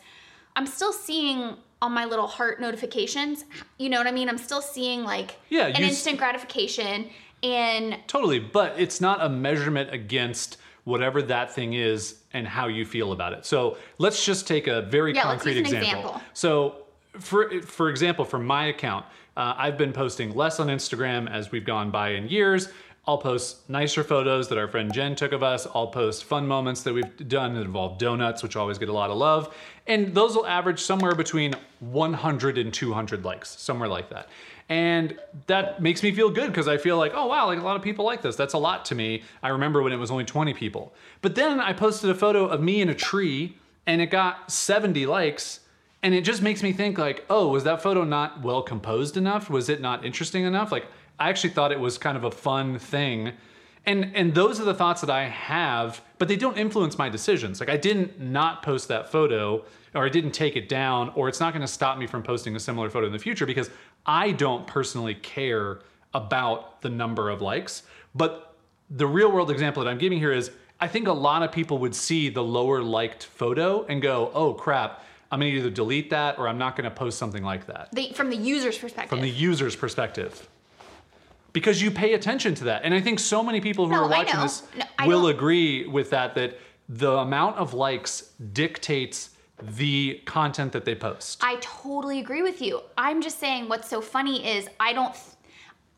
I'm 0.56 0.66
still 0.68 0.94
seeing 0.94 1.56
on 1.82 1.94
my 1.94 2.06
little 2.06 2.28
heart 2.28 2.60
notifications, 2.60 3.46
you 3.78 3.90
know 3.90 3.98
what 3.98 4.08
I 4.08 4.12
mean? 4.12 4.28
I'm 4.30 4.38
still 4.38 4.62
seeing 4.62 5.04
like 5.04 5.38
Yeah, 5.50 5.68
an 5.68 5.76
you 5.78 5.86
s- 5.86 5.92
instant 5.92 6.18
gratification 6.18 7.10
and 7.42 7.98
Totally, 8.08 8.40
but 8.40 8.76
it's 8.78 9.00
not 9.00 9.24
a 9.24 9.30
measurement 9.30 9.94
against 9.94 10.58
whatever 10.84 11.22
that 11.22 11.54
thing 11.54 11.74
is 11.74 12.20
and 12.34 12.46
how 12.48 12.68
you 12.68 12.86
feel 12.86 13.12
about 13.14 13.32
it. 13.34 13.46
So 13.46 13.78
let's 13.98 14.26
just 14.26 14.46
take 14.48 14.68
a 14.68 14.82
very 14.84 15.14
Yeah, 15.16 15.24
concrete 15.24 15.58
example. 15.58 15.80
example. 15.88 16.22
So, 16.34 16.76
for 17.20 17.62
for 17.62 17.90
example, 17.90 18.26
for 18.26 18.40
my 18.40 18.66
account, 18.66 19.06
uh, 19.38 19.54
I've 19.58 19.78
been 19.78 19.94
posting 19.94 20.36
less 20.36 20.60
on 20.60 20.68
Instagram 20.68 21.32
as 21.32 21.50
we've 21.52 21.66
gone 21.66 21.92
by 21.92 22.10
in 22.12 22.28
years. 22.28 22.70
I'll 23.08 23.18
post 23.18 23.68
nicer 23.70 24.04
photos 24.04 24.50
that 24.50 24.58
our 24.58 24.68
friend 24.68 24.94
Jen 24.94 25.16
took 25.16 25.32
of 25.32 25.42
us. 25.42 25.68
I'll 25.74 25.88
post 25.88 26.26
fun 26.26 26.48
moments 26.48 26.84
that 26.84 26.94
we've 26.94 27.28
done 27.28 27.56
that 27.56 27.62
involve 27.62 27.98
donuts, 27.98 28.44
which 28.44 28.56
always 28.56 28.78
get 28.78 28.90
a 28.90 28.94
lot 28.94 29.10
of 29.10 29.18
love. 29.18 29.56
And 29.88 30.14
those 30.14 30.36
will 30.36 30.46
average 30.46 30.80
somewhere 30.80 31.16
between 31.16 31.56
100 31.80 32.58
and 32.58 32.74
200 32.74 33.26
likes, 33.26 33.60
somewhere 33.60 33.90
like 33.90 34.10
that. 34.12 34.30
And 34.70 35.18
that 35.48 35.82
makes 35.82 36.04
me 36.04 36.12
feel 36.12 36.30
good 36.30 36.48
because 36.48 36.68
I 36.68 36.78
feel 36.78 36.98
like, 36.98 37.14
oh 37.16 37.26
wow, 37.26 37.48
like 37.48 37.60
a 37.60 37.64
lot 37.64 37.76
of 37.76 37.82
people 37.82 38.06
like 38.06 38.22
this. 38.22 38.36
That's 38.36 38.54
a 38.54 38.60
lot 38.60 38.86
to 38.86 38.96
me. 38.96 39.24
I 39.42 39.50
remember 39.50 39.82
when 39.82 39.92
it 39.92 39.98
was 39.98 40.12
only 40.12 40.26
20 40.26 40.54
people. 40.54 40.94
But 41.24 41.34
then 41.34 41.60
I 41.60 41.74
posted 41.74 42.12
a 42.12 42.16
photo 42.16 42.46
of 42.46 42.62
me 42.62 42.82
in 42.82 42.90
a 42.90 42.96
tree 42.96 43.58
and 43.88 44.00
it 44.02 44.12
got 44.12 44.52
70 44.52 45.08
likes. 45.08 45.62
And 46.04 46.14
it 46.14 46.22
just 46.22 46.44
makes 46.44 46.62
me 46.62 46.72
think 46.72 47.00
like, 47.00 47.26
oh, 47.30 47.48
was 47.48 47.64
that 47.64 47.82
photo 47.82 48.04
not 48.04 48.44
well 48.44 48.62
composed 48.62 49.18
enough? 49.18 49.50
Was 49.50 49.68
it 49.70 49.82
not 49.82 50.06
interesting 50.06 50.44
enough? 50.44 50.72
Like 50.72 50.86
I 51.20 51.30
actually 51.30 51.52
thought 51.52 51.72
it 51.72 51.80
was 51.80 51.98
kind 51.98 52.18
of 52.18 52.24
a 52.24 52.32
fun 52.32 52.80
thing. 52.80 53.34
And 53.86 54.12
and 54.16 54.34
those 54.34 54.60
are 54.60 54.66
the 54.66 54.74
thoughts 54.74 55.02
that 55.02 55.10
I 55.10 55.26
have, 55.26 56.02
but 56.18 56.28
they 56.28 56.36
don't 56.36 56.58
influence 56.58 56.98
my 56.98 57.10
decisions. 57.10 57.60
Like 57.60 57.70
I 57.70 57.78
didn't 57.78 58.20
not 58.20 58.64
post 58.64 58.88
that 58.90 59.12
photo 59.12 59.64
or 59.96 60.06
I 60.06 60.10
didn't 60.10 60.32
take 60.32 60.56
it 60.56 60.70
down 60.70 61.12
or 61.16 61.28
it's 61.28 61.40
not 61.40 61.54
going 61.54 61.62
to 61.62 61.68
stop 61.68 61.98
me 61.98 62.06
from 62.06 62.22
posting 62.24 62.56
a 62.56 62.60
similar 62.60 62.90
photo 62.90 63.08
in 63.08 63.14
the 63.14 63.20
future 63.20 63.46
because 63.46 63.70
I 64.06 64.32
don't 64.32 64.68
personally 64.68 65.16
care 65.16 65.80
about 66.14 66.82
the 66.82 66.90
number 66.90 67.30
of 67.30 67.42
likes. 67.42 67.84
But 68.16 68.56
the 68.90 69.08
real 69.08 69.32
world 69.32 69.52
example 69.52 69.84
that 69.84 69.90
I'm 69.90 69.98
giving 69.98 70.20
here 70.20 70.32
is 70.32 70.52
I 70.80 70.88
think 70.88 71.08
a 71.08 71.14
lot 71.14 71.44
of 71.44 71.52
people 71.52 71.78
would 71.80 71.94
see 71.96 72.30
the 72.30 72.44
lower 72.44 72.82
liked 72.82 73.26
photo 73.26 73.86
and 73.86 74.02
go, 74.02 74.32
"Oh 74.34 74.54
crap, 74.54 75.04
I'm 75.32 75.40
going 75.40 75.52
to 75.52 75.58
either 75.58 75.70
delete 75.70 76.10
that 76.12 76.40
or 76.40 76.48
I'm 76.48 76.58
not 76.58 76.76
going 76.76 76.90
to 76.90 76.96
post 76.96 77.18
something 77.18 77.44
like 77.44 77.66
that." 77.68 77.90
the 77.92 78.14
from 78.14 78.30
the 78.30 78.38
user's 78.38 78.78
perspective. 78.78 79.10
from 79.10 79.22
the 79.22 79.30
user's 79.30 79.76
perspective. 79.76 80.48
Because 81.54 81.82
you 81.82 81.92
pay 81.92 82.14
attention 82.14 82.54
to 82.56 82.64
that. 82.66 82.84
And 82.84 82.94
I 82.94 83.02
think 83.02 83.20
so 83.20 83.44
many 83.44 83.60
people 83.62 83.86
who 83.88 83.94
No, 83.94 84.04
are 84.04 84.10
watching 84.10 84.40
this 84.40 84.64
No, 84.78 85.08
will 85.08 85.22
don't- 85.24 85.32
agree 85.36 85.88
with 85.88 86.10
that 86.12 86.36
that 86.36 86.60
the 86.88 87.12
amount 87.18 87.58
of 87.58 87.74
likes 87.74 88.32
dictates 88.54 89.32
the 89.62 90.22
content 90.26 90.72
that 90.72 90.86
they 90.86 90.96
post. 90.96 91.40
I 91.44 91.58
totally 91.60 92.20
agree 92.20 92.42
with 92.42 92.62
you. 92.62 92.82
I'm 92.98 93.22
just 93.22 93.40
saying 93.40 93.68
what's 93.68 93.90
so 93.90 94.00
funny 94.02 94.48
is 94.48 94.68
I 94.80 94.94
don't 94.94 95.14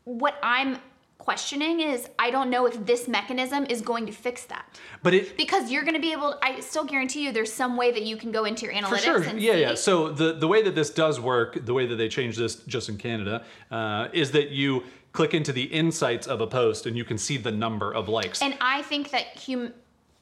what 0.04 0.34
I'm 0.42 0.78
questioning 1.18 1.78
is 1.78 2.08
I 2.18 2.32
don't 2.32 2.50
know 2.50 2.66
if 2.66 2.84
this 2.84 3.06
mechanism 3.06 3.64
is 3.70 3.80
going 3.80 4.06
to 4.06 4.12
fix 4.12 4.44
that. 4.46 4.64
But 5.04 5.14
it 5.14 5.36
Because 5.36 5.70
you're 5.70 5.82
going 5.82 5.94
to 5.94 6.00
be 6.00 6.10
able 6.10 6.36
I 6.42 6.58
still 6.58 6.84
guarantee 6.84 7.22
you 7.24 7.30
there's 7.30 7.52
some 7.52 7.76
way 7.76 7.92
that 7.92 8.02
you 8.02 8.16
can 8.16 8.32
go 8.32 8.44
into 8.44 8.64
your 8.66 8.74
analytics 8.74 8.88
for 8.88 8.96
sure, 8.98 9.22
and 9.22 9.40
yeah, 9.40 9.52
see. 9.52 9.60
yeah. 9.60 9.74
So 9.76 10.08
the 10.08 10.32
the 10.32 10.48
way 10.48 10.62
that 10.62 10.74
this 10.74 10.90
does 10.90 11.20
work, 11.20 11.64
the 11.64 11.72
way 11.72 11.86
that 11.86 11.94
they 11.96 12.08
changed 12.08 12.38
this 12.40 12.56
just 12.56 12.88
in 12.88 12.96
Canada, 12.98 13.44
uh, 13.70 14.08
is 14.12 14.32
that 14.32 14.50
you 14.50 14.82
click 15.12 15.34
into 15.34 15.52
the 15.52 15.64
insights 15.64 16.26
of 16.26 16.40
a 16.40 16.46
post 16.46 16.86
and 16.86 16.96
you 16.96 17.04
can 17.04 17.18
see 17.18 17.36
the 17.36 17.52
number 17.52 17.92
of 17.92 18.08
likes. 18.08 18.42
And 18.42 18.56
I 18.60 18.82
think 18.82 19.10
that 19.10 19.26
hum, 19.46 19.72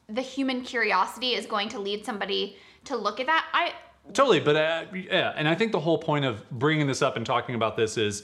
the 0.07 0.21
human 0.21 0.61
curiosity 0.61 1.33
is 1.33 1.45
going 1.45 1.69
to 1.69 1.79
lead 1.79 2.05
somebody 2.05 2.57
to 2.85 2.95
look 2.95 3.19
at 3.19 3.27
that. 3.27 3.45
I 3.53 3.73
Totally, 4.13 4.39
but 4.39 4.55
uh, 4.55 4.85
yeah, 4.93 5.33
and 5.35 5.47
I 5.47 5.55
think 5.55 5.71
the 5.71 5.79
whole 5.79 5.97
point 5.97 6.25
of 6.25 6.49
bringing 6.49 6.87
this 6.87 7.01
up 7.01 7.15
and 7.15 7.25
talking 7.25 7.55
about 7.55 7.77
this 7.77 7.97
is 7.97 8.23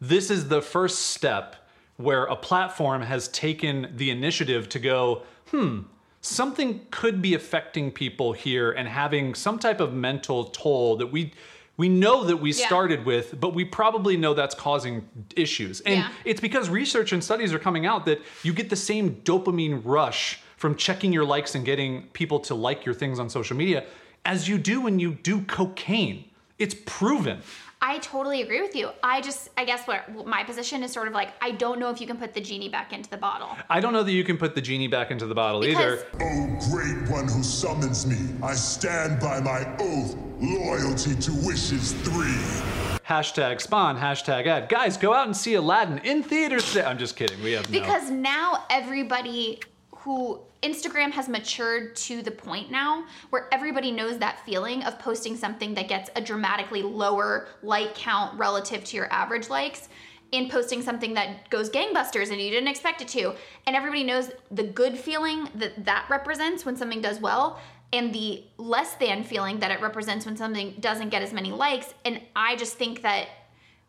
this 0.00 0.30
is 0.30 0.48
the 0.48 0.62
first 0.62 0.98
step 0.98 1.56
where 1.96 2.24
a 2.24 2.36
platform 2.36 3.02
has 3.02 3.28
taken 3.28 3.92
the 3.96 4.10
initiative 4.10 4.68
to 4.70 4.78
go, 4.78 5.22
hmm, 5.50 5.80
something 6.20 6.86
could 6.90 7.20
be 7.20 7.34
affecting 7.34 7.90
people 7.90 8.32
here 8.32 8.72
and 8.72 8.88
having 8.88 9.34
some 9.34 9.58
type 9.58 9.80
of 9.80 9.92
mental 9.92 10.44
toll 10.44 10.96
that 10.96 11.08
we 11.08 11.32
we 11.78 11.88
know 11.88 12.24
that 12.24 12.36
we 12.36 12.50
Yeah. 12.52 12.66
started 12.66 13.06
with, 13.06 13.40
but 13.40 13.54
we 13.54 13.64
probably 13.64 14.16
know 14.18 14.34
that's 14.34 14.54
causing 14.54 15.08
issues. 15.36 15.80
And 15.82 16.00
Yeah. 16.00 16.08
it's 16.26 16.40
because 16.40 16.68
research 16.68 17.12
and 17.12 17.24
studies 17.24 17.54
are 17.54 17.58
coming 17.58 17.86
out 17.86 18.04
that 18.04 18.20
you 18.42 18.52
get 18.52 18.68
the 18.68 18.76
same 18.76 19.22
dopamine 19.24 19.80
rush 19.84 20.40
from 20.56 20.74
checking 20.76 21.12
your 21.12 21.24
likes 21.24 21.54
and 21.54 21.64
getting 21.64 22.02
people 22.12 22.40
to 22.40 22.54
like 22.54 22.84
your 22.84 22.94
things 22.94 23.18
on 23.20 23.30
social 23.30 23.56
media 23.56 23.84
as 24.26 24.48
you 24.48 24.58
do 24.58 24.80
when 24.80 24.98
you 24.98 25.12
do 25.22 25.40
cocaine. 25.42 26.24
It's 26.58 26.74
proven. 26.84 27.38
I 27.80 27.98
totally 27.98 28.42
agree 28.42 28.60
with 28.60 28.74
you. 28.74 28.90
I 29.02 29.20
just 29.20 29.50
I 29.56 29.64
guess 29.64 29.86
what 29.86 30.26
my 30.26 30.42
position 30.42 30.82
is 30.82 30.92
sort 30.92 31.06
of 31.06 31.14
like 31.14 31.30
I 31.40 31.52
don't 31.52 31.78
know 31.78 31.90
if 31.90 32.00
you 32.00 32.06
can 32.06 32.16
put 32.16 32.34
the 32.34 32.40
genie 32.40 32.68
back 32.68 32.92
into 32.92 33.08
the 33.08 33.16
bottle. 33.16 33.50
I 33.70 33.78
don't 33.80 33.92
know 33.92 34.02
that 34.02 34.12
you 34.12 34.24
can 34.24 34.36
put 34.36 34.54
the 34.54 34.60
genie 34.60 34.88
back 34.88 35.10
into 35.10 35.26
the 35.26 35.34
bottle 35.34 35.60
Because 35.60 36.00
either. 36.00 36.06
Oh, 36.20 36.70
great 36.70 37.08
one 37.08 37.28
who 37.28 37.42
summons 37.42 38.04
me, 38.04 38.18
I 38.42 38.54
stand 38.54 39.20
by 39.20 39.40
my 39.40 39.64
oath, 39.78 40.16
loyalty 40.40 41.14
to 41.14 41.32
wishes 41.46 41.92
three. 41.92 42.34
Hashtag 43.06 43.60
spawn, 43.60 43.96
hashtag 43.96 44.46
ad. 44.46 44.68
Guys, 44.68 44.96
go 44.96 45.14
out 45.14 45.26
and 45.26 45.36
see 45.36 45.54
Aladdin 45.54 45.98
in 45.98 46.22
theaters 46.22 46.66
today. 46.68 46.84
I'm 46.84 46.98
just 46.98 47.16
kidding. 47.16 47.42
We 47.42 47.52
have 47.52 47.70
no. 47.70 47.80
Because 47.80 48.10
now 48.10 48.64
everybody 48.70 49.60
who 49.98 50.40
Instagram 50.62 51.12
has 51.12 51.28
matured 51.28 51.94
to 51.94 52.22
the 52.22 52.30
point 52.30 52.70
now 52.70 53.04
where 53.30 53.48
everybody 53.52 53.92
knows 53.92 54.18
that 54.18 54.44
feeling 54.44 54.82
of 54.82 54.98
posting 54.98 55.36
something 55.36 55.74
that 55.74 55.88
gets 55.88 56.10
a 56.16 56.20
dramatically 56.20 56.82
lower 56.82 57.48
like 57.62 57.94
count 57.94 58.36
relative 58.38 58.84
to 58.84 58.96
your 58.96 59.12
average 59.12 59.48
likes 59.48 59.88
and 60.32 60.50
posting 60.50 60.82
something 60.82 61.14
that 61.14 61.48
goes 61.48 61.70
gangbusters 61.70 62.30
and 62.30 62.40
you 62.40 62.50
didn't 62.50 62.68
expect 62.68 63.00
it 63.00 63.08
to. 63.08 63.34
And 63.66 63.76
everybody 63.76 64.04
knows 64.04 64.30
the 64.50 64.64
good 64.64 64.98
feeling 64.98 65.48
that 65.54 65.84
that 65.84 66.06
represents 66.10 66.64
when 66.64 66.76
something 66.76 67.00
does 67.00 67.20
well 67.20 67.60
and 67.92 68.12
the 68.12 68.44
less 68.58 68.94
than 68.96 69.24
feeling 69.24 69.60
that 69.60 69.70
it 69.70 69.80
represents 69.80 70.26
when 70.26 70.36
something 70.36 70.74
doesn't 70.80 71.08
get 71.08 71.22
as 71.22 71.32
many 71.32 71.52
likes. 71.52 71.94
And 72.04 72.20
I 72.36 72.56
just 72.56 72.76
think 72.76 73.02
that 73.02 73.28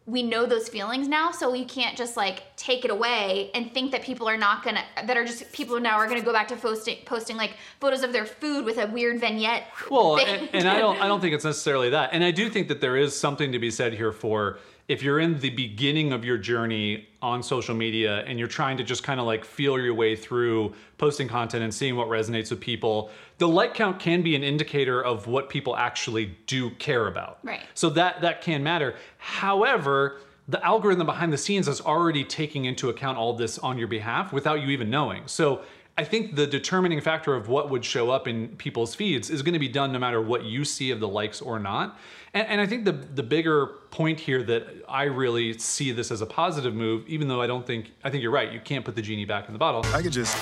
we 0.10 0.24
know 0.24 0.46
those 0.46 0.68
feelings 0.68 1.08
now 1.08 1.32
so 1.32 1.54
you 1.54 1.66
can't 1.66 1.98
just 1.98 2.18
like 2.18 2.56
take 2.56 2.84
it 2.84 2.92
away 2.92 3.51
and 3.54 3.74
think 3.74 3.92
that 3.92 4.01
people 4.01 4.28
are 4.28 4.38
not 4.38 4.63
gonna 4.63 4.84
that 5.06 5.16
are 5.16 5.25
just 5.25 5.51
people 5.51 5.80
now 5.80 5.98
are 5.98 6.08
gonna 6.08 6.22
go 6.22 6.34
back 6.34 6.48
to 6.48 6.56
posting 6.56 6.98
posting 7.06 7.38
like 7.38 7.56
photos 7.80 8.01
of 8.01 8.12
their 8.12 8.25
food 8.25 8.66
with 8.66 8.78
a 8.78 8.88
weird 8.88 9.20
vignette 9.20 9.68
Well, 9.89 10.18
and, 10.18 10.50
and 10.54 10.68
I 10.68 10.80
don't 10.80 11.00
I 11.01 11.08
don't 11.08 11.22
think 11.22 11.34
it's 11.34 11.46
necessarily 11.46 11.89
that. 11.92 12.10
And 12.13 12.24
I 12.24 12.32
do 12.32 12.50
think 12.50 12.68
that 12.70 12.82
there 12.82 12.98
is 12.98 13.18
something 13.18 13.51
to 13.51 13.60
be 13.60 13.72
said 13.72 13.94
here 13.94 14.12
for 14.12 14.60
if 14.89 15.03
you're 15.03 15.19
in 15.19 15.39
the 15.39 15.51
beginning 15.51 16.12
of 16.12 16.25
your 16.25 16.38
journey 16.38 17.08
on 17.22 17.43
social 17.43 17.75
media 17.75 18.24
and 18.25 18.39
you're 18.39 18.48
trying 18.48 18.75
to 18.75 18.84
just 18.84 19.03
kind 19.03 19.19
of 19.19 19.27
like 19.27 19.46
feel 19.46 19.79
your 19.79 19.93
way 19.93 20.15
through 20.15 20.74
posting 20.98 21.27
content 21.27 21.63
and 21.63 21.72
seeing 21.72 21.96
what 21.96 22.08
resonates 22.08 22.50
with 22.50 22.60
people, 22.60 23.12
the 23.38 23.48
like 23.48 23.75
count 23.75 24.00
can 24.00 24.24
be 24.24 24.36
an 24.36 24.43
indicator 24.43 25.00
of 25.01 25.27
what 25.27 25.48
people 25.48 25.77
actually 25.77 26.36
do 26.48 26.72
care 26.72 27.08
about. 27.08 27.38
Right. 27.43 27.62
So 27.75 27.91
that 27.91 28.22
that 28.22 28.41
can 28.41 28.63
matter. 28.63 28.96
However, 29.19 30.22
the 30.48 30.63
algorithm 30.65 31.05
behind 31.05 31.31
the 31.31 31.38
scenes 31.38 31.67
is 31.67 31.79
already 31.79 32.24
taking 32.24 32.65
into 32.65 32.89
account 32.89 33.15
all 33.15 33.34
this 33.34 33.60
on 33.60 33.77
your 33.77 33.88
behalf 33.88 34.34
without 34.34 34.60
you 34.60 34.69
even 34.69 34.89
knowing. 34.89 35.22
So 35.27 35.62
I 36.00 36.06
think 36.06 36.38
the 36.38 36.48
determining 36.48 37.01
factor 37.01 37.36
of 37.36 37.50
what 37.50 37.70
would 37.70 37.84
show 37.84 38.10
up 38.10 38.25
in 38.25 38.56
people's 38.56 38.96
feeds 38.96 39.29
is 39.29 39.41
going 39.41 39.51
to 39.51 39.60
be 39.60 39.68
done 39.68 39.91
no 39.91 40.00
matter 40.00 40.22
what 40.22 40.46
you 40.46 40.63
see 40.63 40.91
of 40.91 41.01
the 41.01 41.10
likes 41.10 41.41
or 41.41 41.60
not. 41.60 42.00
And, 42.34 42.48
and 42.48 42.62
I 42.62 42.68
think 42.68 42.86
the 42.86 42.94
the 42.94 43.22
bigger 43.22 43.65
point 43.91 44.18
here 44.18 44.41
that 44.44 44.65
I 44.88 45.03
really 45.03 45.60
see 45.60 45.91
this 45.91 46.10
as 46.10 46.22
a 46.22 46.25
positive 46.25 46.74
move, 46.74 47.06
even 47.10 47.27
though 47.27 47.41
I 47.41 47.48
don't 47.48 47.68
think 47.68 47.91
I 48.01 48.10
think 48.10 48.24
you're 48.24 48.32
right. 48.32 48.50
You 48.50 48.62
can't 48.62 48.86
put 48.86 48.96
the 48.96 49.01
genie 49.01 49.25
back 49.25 49.48
in 49.48 49.53
the 49.53 49.60
bottle. 49.60 49.86
I 49.94 50.01
could 50.01 50.13
just 50.13 50.38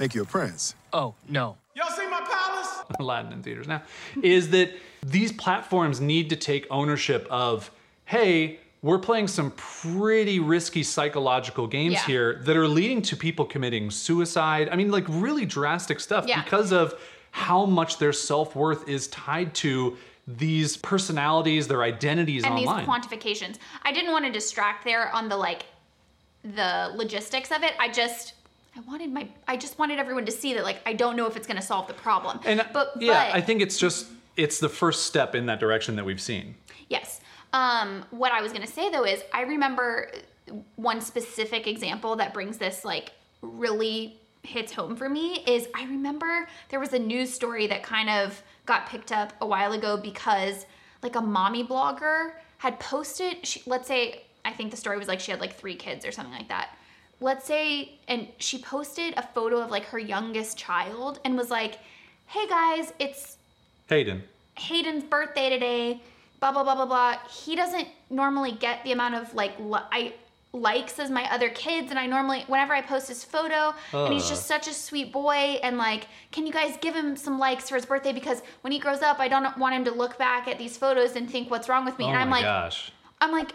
make 0.00 0.14
you 0.14 0.22
a 0.22 0.24
prince. 0.24 0.74
Oh, 0.94 1.14
no. 1.28 1.58
Y'all 1.74 1.90
see 1.90 2.08
my 2.08 2.22
palace? 2.22 2.82
Aladdin 2.98 3.34
in 3.34 3.42
theaters 3.42 3.68
now, 3.68 3.82
is 4.22 4.48
that 4.50 4.70
these 5.04 5.32
platforms 5.32 6.00
need 6.00 6.30
to 6.30 6.36
take 6.36 6.66
ownership 6.70 7.26
of, 7.30 7.70
hey, 8.06 8.60
we're 8.82 8.98
playing 8.98 9.26
some 9.28 9.50
pretty 9.52 10.38
risky 10.38 10.82
psychological 10.82 11.66
games 11.66 11.94
Yeah. 11.94 12.06
here 12.06 12.34
that 12.44 12.56
are 12.56 12.68
leading 12.68 13.02
to 13.02 13.16
people 13.16 13.44
committing 13.44 13.90
suicide. 13.90 14.68
I 14.70 14.76
mean, 14.76 14.90
like 14.90 15.04
really 15.08 15.44
drastic 15.46 15.98
stuff 16.00 16.26
Yeah. 16.28 16.42
because 16.42 16.72
of 16.72 16.94
how 17.32 17.66
much 17.66 17.98
their 17.98 18.12
self 18.12 18.54
worth 18.54 18.88
is 18.88 19.08
tied 19.08 19.54
to 19.56 19.96
these 20.26 20.76
personalities, 20.76 21.66
their 21.68 21.82
identities 21.82 22.44
and 22.44 22.54
online. 22.54 22.78
these 22.78 22.86
quantifications. 22.86 23.56
I 23.82 23.92
didn't 23.92 24.12
want 24.12 24.26
to 24.26 24.30
distract 24.30 24.84
there 24.84 25.14
on 25.14 25.28
the 25.28 25.36
like 25.36 25.64
the 26.44 26.92
logistics 26.94 27.50
of 27.50 27.62
it. 27.62 27.72
I 27.80 27.88
just 27.88 28.34
I 28.76 28.80
wanted 28.80 29.12
my 29.12 29.28
I 29.48 29.56
just 29.56 29.78
wanted 29.78 29.98
everyone 29.98 30.26
to 30.26 30.32
see 30.32 30.54
that 30.54 30.64
like 30.64 30.80
I 30.86 30.92
don't 30.92 31.16
know 31.16 31.26
if 31.26 31.36
it's 31.36 31.46
going 31.46 31.56
to 31.60 31.66
solve 31.66 31.88
the 31.88 31.94
problem. 31.94 32.38
and 32.44 32.64
but 32.72 32.92
yeah, 33.00 33.26
but, 33.30 33.34
I 33.34 33.40
think 33.40 33.60
it's 33.60 33.78
just 33.78 34.06
it's 34.36 34.60
the 34.60 34.68
first 34.68 35.06
step 35.06 35.34
in 35.34 35.46
that 35.46 35.58
direction 35.58 35.96
that 35.96 36.04
we've 36.04 36.20
seen. 36.20 36.54
Yes. 36.88 37.20
Um, 37.52 38.04
what 38.10 38.32
I 38.32 38.42
was 38.42 38.52
gonna 38.52 38.66
say 38.66 38.90
though 38.90 39.04
is 39.04 39.22
I 39.32 39.42
remember 39.42 40.10
one 40.76 41.00
specific 41.00 41.66
example 41.66 42.16
that 42.16 42.34
brings 42.34 42.58
this 42.58 42.84
like 42.84 43.12
really 43.42 44.18
hits 44.42 44.72
home 44.72 44.96
for 44.96 45.08
me 45.08 45.42
is 45.46 45.68
I 45.74 45.84
remember 45.84 46.48
there 46.70 46.80
was 46.80 46.92
a 46.92 46.98
news 46.98 47.32
story 47.32 47.66
that 47.66 47.82
kind 47.82 48.08
of 48.08 48.42
got 48.66 48.88
picked 48.88 49.12
up 49.12 49.32
a 49.40 49.46
while 49.46 49.72
ago 49.72 49.96
because 49.96 50.66
like 51.02 51.16
a 51.16 51.20
mommy 51.20 51.64
blogger 51.64 52.32
had 52.58 52.80
posted 52.80 53.46
she, 53.46 53.62
let's 53.66 53.88
say 53.88 54.22
I 54.44 54.52
think 54.52 54.70
the 54.70 54.76
story 54.76 54.98
was 54.98 55.08
like 55.08 55.20
she 55.20 55.30
had 55.30 55.40
like 55.40 55.54
three 55.54 55.74
kids 55.74 56.06
or 56.06 56.12
something 56.12 56.32
like 56.32 56.48
that. 56.48 56.70
Let's 57.20 57.46
say 57.46 57.98
and 58.06 58.28
she 58.38 58.58
posted 58.58 59.14
a 59.16 59.22
photo 59.22 59.60
of 59.60 59.70
like 59.70 59.84
her 59.86 59.98
youngest 59.98 60.56
child 60.56 61.20
and 61.24 61.36
was 61.36 61.50
like, 61.50 61.78
"Hey 62.26 62.46
guys, 62.48 62.92
it's 62.98 63.36
Hayden. 63.88 64.22
Hayden's 64.56 65.04
birthday 65.04 65.50
today, 65.50 66.00
blah 66.40 66.52
blah 66.52 66.62
blah 66.64 66.74
blah 66.74 66.86
blah. 66.86 67.18
He 67.28 67.56
doesn't 67.56 67.88
normally 68.10 68.52
get 68.52 68.84
the 68.84 68.92
amount 68.92 69.14
of 69.14 69.34
like 69.34 69.58
li- 69.58 69.80
I 69.92 70.14
likes 70.52 70.98
as 70.98 71.10
my 71.10 71.30
other 71.32 71.50
kids 71.50 71.90
and 71.90 71.98
I 71.98 72.06
normally 72.06 72.42
whenever 72.46 72.72
I 72.72 72.80
post 72.80 73.08
his 73.08 73.22
photo 73.22 73.74
and 73.92 74.14
he's 74.14 74.28
just 74.28 74.50
uh. 74.50 74.54
such 74.54 74.66
a 74.66 74.72
sweet 74.72 75.12
boy 75.12 75.60
and 75.62 75.76
like 75.76 76.06
can 76.32 76.46
you 76.46 76.52
guys 76.52 76.76
give 76.80 76.94
him 76.94 77.16
some 77.16 77.38
likes 77.38 77.68
for 77.68 77.74
his 77.74 77.84
birthday 77.84 78.14
because 78.14 78.40
when 78.62 78.72
he 78.72 78.78
grows 78.78 79.02
up 79.02 79.18
I 79.20 79.28
don't 79.28 79.58
want 79.58 79.74
him 79.74 79.84
to 79.84 79.90
look 79.90 80.16
back 80.16 80.48
at 80.48 80.58
these 80.58 80.76
photos 80.78 81.16
and 81.16 81.30
think 81.30 81.50
what's 81.50 81.68
wrong 81.68 81.84
with 81.84 81.98
me 81.98 82.06
Oh 82.06 82.08
and 82.08 82.16
I'm 82.18 82.30
my 82.30 82.36
like 82.36 82.44
gosh. 82.46 82.92
I'm 83.20 83.30
like 83.30 83.52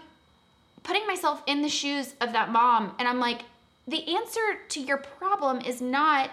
putting 0.83 1.07
myself 1.07 1.41
in 1.47 1.63
the 1.63 1.69
shoes 1.69 2.13
of 2.21 2.31
that 2.33 2.51
mom 2.51 2.93
and 2.99 3.07
I'm 3.07 3.19
like 3.19 3.41
the 3.87 4.15
answer 4.15 4.59
to 4.69 4.79
your 4.79 4.97
problem 4.97 5.61
is 5.61 5.81
not 5.81 6.29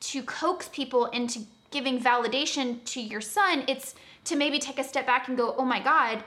to 0.00 0.22
coax 0.22 0.68
people 0.68 1.06
into 1.06 1.40
giving 1.72 2.00
validation 2.00 2.82
to 2.84 3.00
your 3.00 3.20
son 3.20 3.64
it's 3.66 3.96
to 4.24 4.36
maybe 4.36 4.58
take 4.58 4.78
a 4.78 4.84
step 4.84 5.06
back 5.06 5.28
and 5.28 5.36
go 5.36 5.54
oh 5.58 5.64
my 5.64 5.80
god 5.80 6.22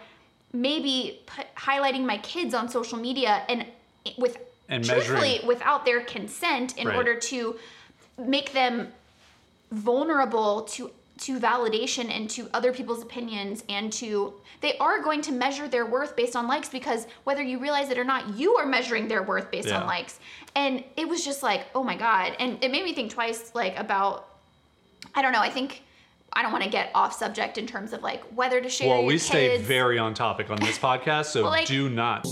maybe 0.53 1.19
put, 1.25 1.45
highlighting 1.55 2.05
my 2.05 2.17
kids 2.19 2.53
on 2.53 2.69
social 2.69 2.97
media 2.97 3.43
and 3.49 3.65
eh, 4.05 4.11
with 4.17 4.37
And 4.69 4.83
truthfully 4.83 5.19
measuring- 5.19 5.47
without 5.47 5.85
their 5.85 6.01
consent 6.01 6.77
in 6.77 6.87
Right. 6.87 6.95
order 6.95 7.15
to 7.31 7.57
make 8.17 8.53
them 8.53 8.91
vulnerable 9.71 10.61
to 10.63 10.91
to 11.19 11.39
validation 11.39 12.11
and 12.15 12.29
to 12.29 12.47
other 12.53 12.71
people's 12.71 13.01
opinions 13.01 13.63
and 13.69 13.91
to 13.91 14.33
they 14.61 14.77
are 14.77 15.01
going 15.01 15.19
to 15.21 15.31
measure 15.31 15.67
their 15.67 15.85
worth 15.85 16.15
based 16.15 16.35
on 16.35 16.47
likes 16.47 16.69
because 16.69 17.07
whether 17.23 17.41
you 17.41 17.57
realize 17.57 17.89
it 17.89 17.97
or 17.97 18.03
not 18.03 18.35
you 18.37 18.55
are 18.55 18.67
measuring 18.67 19.07
their 19.07 19.23
worth 19.23 19.49
based 19.49 19.67
Yeah. 19.67 19.81
on 19.81 19.87
likes 19.87 20.19
and 20.55 20.83
it 20.95 21.09
was 21.09 21.25
just 21.25 21.41
like 21.41 21.65
oh 21.73 21.83
my 21.83 21.97
god 21.97 22.35
and 22.39 22.63
it 22.63 22.69
made 22.71 22.83
me 22.83 22.93
think 22.93 23.11
twice 23.11 23.51
like 23.55 23.77
about 23.79 24.27
i 25.15 25.21
don't 25.23 25.31
know 25.31 25.41
i 25.41 25.49
think 25.49 25.81
i 26.33 26.41
don't 26.41 26.51
want 26.51 26.63
to 26.63 26.69
get 26.69 26.89
off 26.93 27.13
subject 27.13 27.57
in 27.57 27.65
terms 27.65 27.93
of 27.93 28.01
like 28.01 28.23
whether 28.35 28.61
to 28.61 28.69
share 28.69 28.89
Well, 28.89 29.05
we 29.05 29.17
stay 29.17 29.57
very 29.57 29.97
on 29.97 30.13
topic 30.13 30.49
on 30.49 30.57
this 30.59 30.77
podcast, 30.77 31.25
so 31.25 31.41
Well, 31.43 31.51
like- 31.51 31.67
do 31.67 31.89
not. 31.89 32.25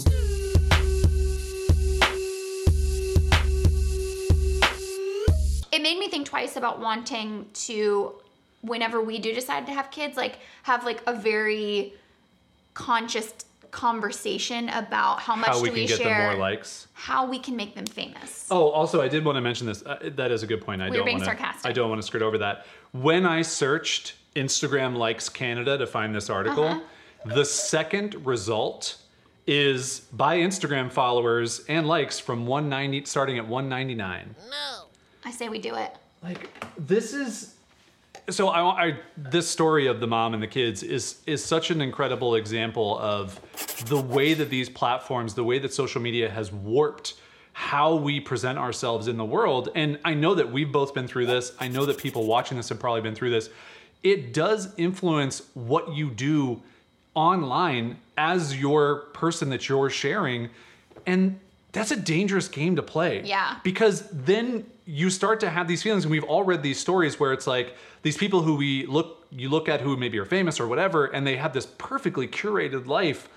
it 5.72 5.82
made 5.82 5.98
me 6.00 6.08
think 6.08 6.28
twice 6.28 6.56
about 6.56 6.80
wanting 6.80 7.46
to 7.54 8.14
whenever 8.62 9.02
we 9.02 9.20
do 9.20 9.34
decide 9.34 9.66
to 9.68 9.74
have 9.74 9.92
kids 9.92 10.16
like 10.18 10.40
have 10.64 10.84
like 10.86 11.02
a 11.08 11.14
very 11.14 11.94
conscious 12.74 13.34
conversation 13.76 14.70
about 14.70 15.20
how 15.20 15.36
much 15.36 15.50
How 15.50 15.60
we 15.62 15.68
do 15.70 15.74
can 15.76 15.82
we 15.82 15.88
get 15.88 15.98
share 15.98 16.08
them 16.18 16.32
more 16.32 16.40
likes. 16.40 16.88
how 16.94 17.26
we 17.30 17.38
can 17.38 17.56
make 17.58 17.76
them 17.76 17.86
famous 17.86 18.48
Oh, 18.50 18.70
also, 18.70 19.02
I 19.02 19.10
did 19.10 19.26
want 19.26 19.36
to 19.36 19.42
mention 19.42 19.68
this. 19.68 19.84
Uh, 19.86 19.98
that 20.16 20.32
is 20.32 20.44
a 20.44 20.48
good 20.48 20.62
point. 20.62 20.82
I 20.82 20.90
We 20.90 20.98
don't 20.98 21.12
want 21.12 21.24
to. 21.26 21.68
I 21.70 21.72
don't 21.74 21.90
want 21.90 22.00
to 22.02 22.08
skirt 22.08 22.22
over 22.22 22.38
that. 22.38 22.66
When 22.94 23.26
I 23.26 23.42
searched 23.42 24.16
Instagram 24.36 24.96
likes 24.96 25.28
Canada 25.28 25.78
to 25.78 25.86
find 25.86 26.16
this 26.16 26.30
article, 26.30 26.66
Uh-huh. 26.68 27.36
the 27.36 27.44
second 27.44 28.26
result 28.26 28.98
is 29.46 30.00
by 30.14 30.38
Instagram 30.38 30.90
followers 30.92 31.66
and 31.68 31.86
likes 31.88 32.18
from 32.20 32.46
190 32.48 33.06
starting 33.06 33.38
at 33.38 33.46
199. 33.48 34.36
No, 34.50 34.86
i 35.26 35.32
say 35.32 35.50
we 35.50 35.60
do 35.60 35.76
it 35.76 35.92
Like 36.24 36.50
this 36.78 37.14
is 37.14 37.56
so 38.30 38.50
I, 38.50 38.88
I 38.88 39.00
this 39.18 39.48
story 39.48 39.88
of 39.88 40.00
the 40.00 40.08
mom 40.08 40.34
and 40.34 40.42
the 40.42 40.48
kids 40.48 40.84
is 40.84 41.22
is 41.26 41.44
such 41.44 41.72
an 41.72 41.82
incredible 41.82 42.36
example 42.36 42.98
of 43.00 43.40
the 43.88 44.00
way 44.00 44.34
that 44.34 44.50
these 44.50 44.70
platforms, 44.70 45.34
the 45.36 45.44
way 45.44 45.60
that 45.60 45.74
social 45.74 46.02
media 46.02 46.30
has 46.30 46.52
warped 46.52 47.16
how 47.54 47.96
we 47.96 48.20
present 48.20 48.60
ourselves 48.60 49.08
in 49.08 49.16
the 49.16 49.24
world. 49.24 49.70
And 49.76 49.98
I 50.04 50.14
know 50.14 50.36
that 50.36 50.52
we've 50.52 50.72
both 50.72 50.94
been 50.94 51.08
through 51.08 51.28
this. 51.28 51.54
I 51.58 51.70
know 51.70 51.86
that 51.86 51.98
people 51.98 52.26
watching 52.26 52.58
this 52.58 52.68
have 52.68 52.80
probably 52.80 53.00
been 53.00 53.16
through 53.16 53.30
this. 53.30 53.50
It 54.04 54.34
does 54.34 54.74
influence 54.76 55.42
what 55.54 55.94
you 55.94 56.10
do 56.10 56.62
online 57.14 57.98
as 58.18 58.60
your 58.60 59.06
person 59.14 59.50
that 59.52 59.70
you're 59.70 59.90
sharing. 59.90 60.50
And 61.06 61.40
that's 61.72 61.92
a 61.92 61.96
dangerous 61.96 62.50
game 62.50 62.76
to 62.76 62.84
play. 62.84 63.24
Yeah. 63.24 63.58
Because 63.64 64.10
then 64.12 64.66
you 64.86 65.10
start 65.10 65.40
to 65.40 65.50
have 65.50 65.68
these 65.68 65.82
feelings, 65.82 66.06
and 66.06 66.12
we've 66.12 66.24
all 66.24 66.44
read 66.44 66.62
these 66.62 66.80
stories 66.80 67.20
where 67.20 67.34
it's 67.34 67.48
like 67.48 67.76
these 68.04 68.18
people 68.18 68.44
who 68.44 68.56
we 68.56 68.86
look 68.86 69.26
you 69.32 69.50
look 69.50 69.68
at 69.68 69.82
who 69.82 69.98
maybe 69.98 70.18
are 70.20 70.26
famous 70.26 70.60
or 70.60 70.68
whatever, 70.68 71.06
and 71.06 71.26
they 71.26 71.36
have 71.38 71.54
this 71.54 71.66
perfectly 71.78 72.28
curated 72.28 72.86
life. 72.86 73.28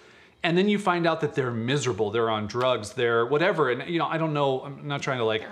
And 0.45 0.57
then 0.57 0.69
you 0.69 0.79
find 0.79 1.05
out 1.07 1.21
that 1.23 1.35
they're 1.35 1.51
miserable, 1.51 2.11
they're 2.11 2.31
on 2.31 2.47
drugs, 2.47 2.93
they're 2.93 3.27
whatever. 3.27 3.71
And 3.71 3.91
you 3.91 3.99
know, 3.99 4.07
I 4.07 4.19
don't 4.19 4.33
know. 4.33 4.61
I'm 4.61 4.87
not 4.87 5.03
trying 5.03 5.19
to 5.19 5.25
like 5.25 5.43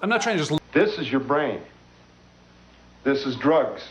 I'm 0.00 0.08
not 0.08 0.20
trying 0.20 0.38
to 0.38 0.44
just 0.44 0.60
This 0.72 0.98
is 0.98 1.10
your 1.10 1.20
brain. 1.20 1.60
This 3.02 3.24
is 3.26 3.36
drugs. 3.36 3.82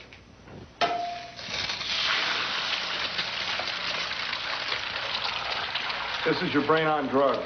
This 6.25 6.41
is 6.41 6.53
your 6.53 6.63
brain 6.63 6.87
on 6.87 7.07
drugs. 7.07 7.45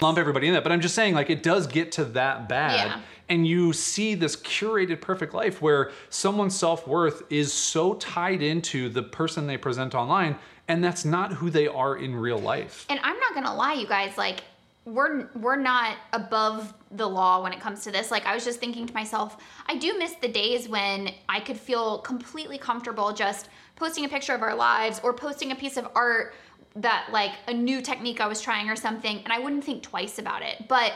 lump 0.00 0.16
everybody 0.16 0.46
in 0.46 0.54
that, 0.54 0.62
but 0.62 0.70
I'm 0.72 0.80
just 0.80 0.94
saying 0.94 1.14
like 1.14 1.30
it 1.30 1.42
does 1.42 1.66
get 1.66 1.92
to 1.92 2.04
that 2.06 2.48
bad. 2.48 2.86
Yeah. 2.86 3.00
And 3.32 3.46
you 3.46 3.72
see 3.72 4.14
this 4.14 4.36
curated 4.36 5.00
perfect 5.00 5.32
life 5.32 5.62
where 5.62 5.90
someone's 6.10 6.54
self-worth 6.54 7.22
is 7.30 7.50
so 7.50 7.94
tied 7.94 8.42
into 8.42 8.90
the 8.90 9.02
person 9.02 9.46
they 9.46 9.56
present 9.56 9.94
online 9.94 10.36
and 10.68 10.84
that's 10.84 11.06
not 11.06 11.32
who 11.32 11.48
they 11.48 11.66
are 11.66 11.96
in 11.96 12.14
real 12.14 12.38
life. 12.38 12.84
And 12.90 13.00
I'm 13.02 13.18
not 13.18 13.32
gonna 13.32 13.54
lie, 13.54 13.72
you 13.72 13.86
guys, 13.86 14.18
like 14.18 14.44
we're 14.84 15.30
we're 15.34 15.56
not 15.56 15.96
above 16.12 16.74
the 16.90 17.08
law 17.08 17.42
when 17.42 17.54
it 17.54 17.60
comes 17.60 17.82
to 17.84 17.90
this. 17.90 18.10
Like 18.10 18.26
I 18.26 18.34
was 18.34 18.44
just 18.44 18.60
thinking 18.60 18.84
to 18.86 18.92
myself, 18.92 19.38
I 19.66 19.76
do 19.76 19.98
miss 19.98 20.12
the 20.16 20.28
days 20.28 20.68
when 20.68 21.10
I 21.26 21.40
could 21.40 21.56
feel 21.56 22.00
completely 22.00 22.58
comfortable 22.58 23.14
just 23.14 23.48
posting 23.76 24.04
a 24.04 24.10
picture 24.10 24.34
of 24.34 24.42
our 24.42 24.54
lives 24.54 25.00
or 25.02 25.14
posting 25.14 25.52
a 25.52 25.56
piece 25.56 25.78
of 25.78 25.88
art 25.94 26.34
that 26.76 27.08
like 27.10 27.32
a 27.48 27.54
new 27.54 27.80
technique 27.80 28.20
I 28.20 28.26
was 28.26 28.42
trying 28.42 28.68
or 28.68 28.76
something 28.76 29.20
and 29.24 29.32
I 29.32 29.38
wouldn't 29.38 29.64
think 29.64 29.82
twice 29.82 30.18
about 30.18 30.42
it. 30.42 30.68
But 30.68 30.92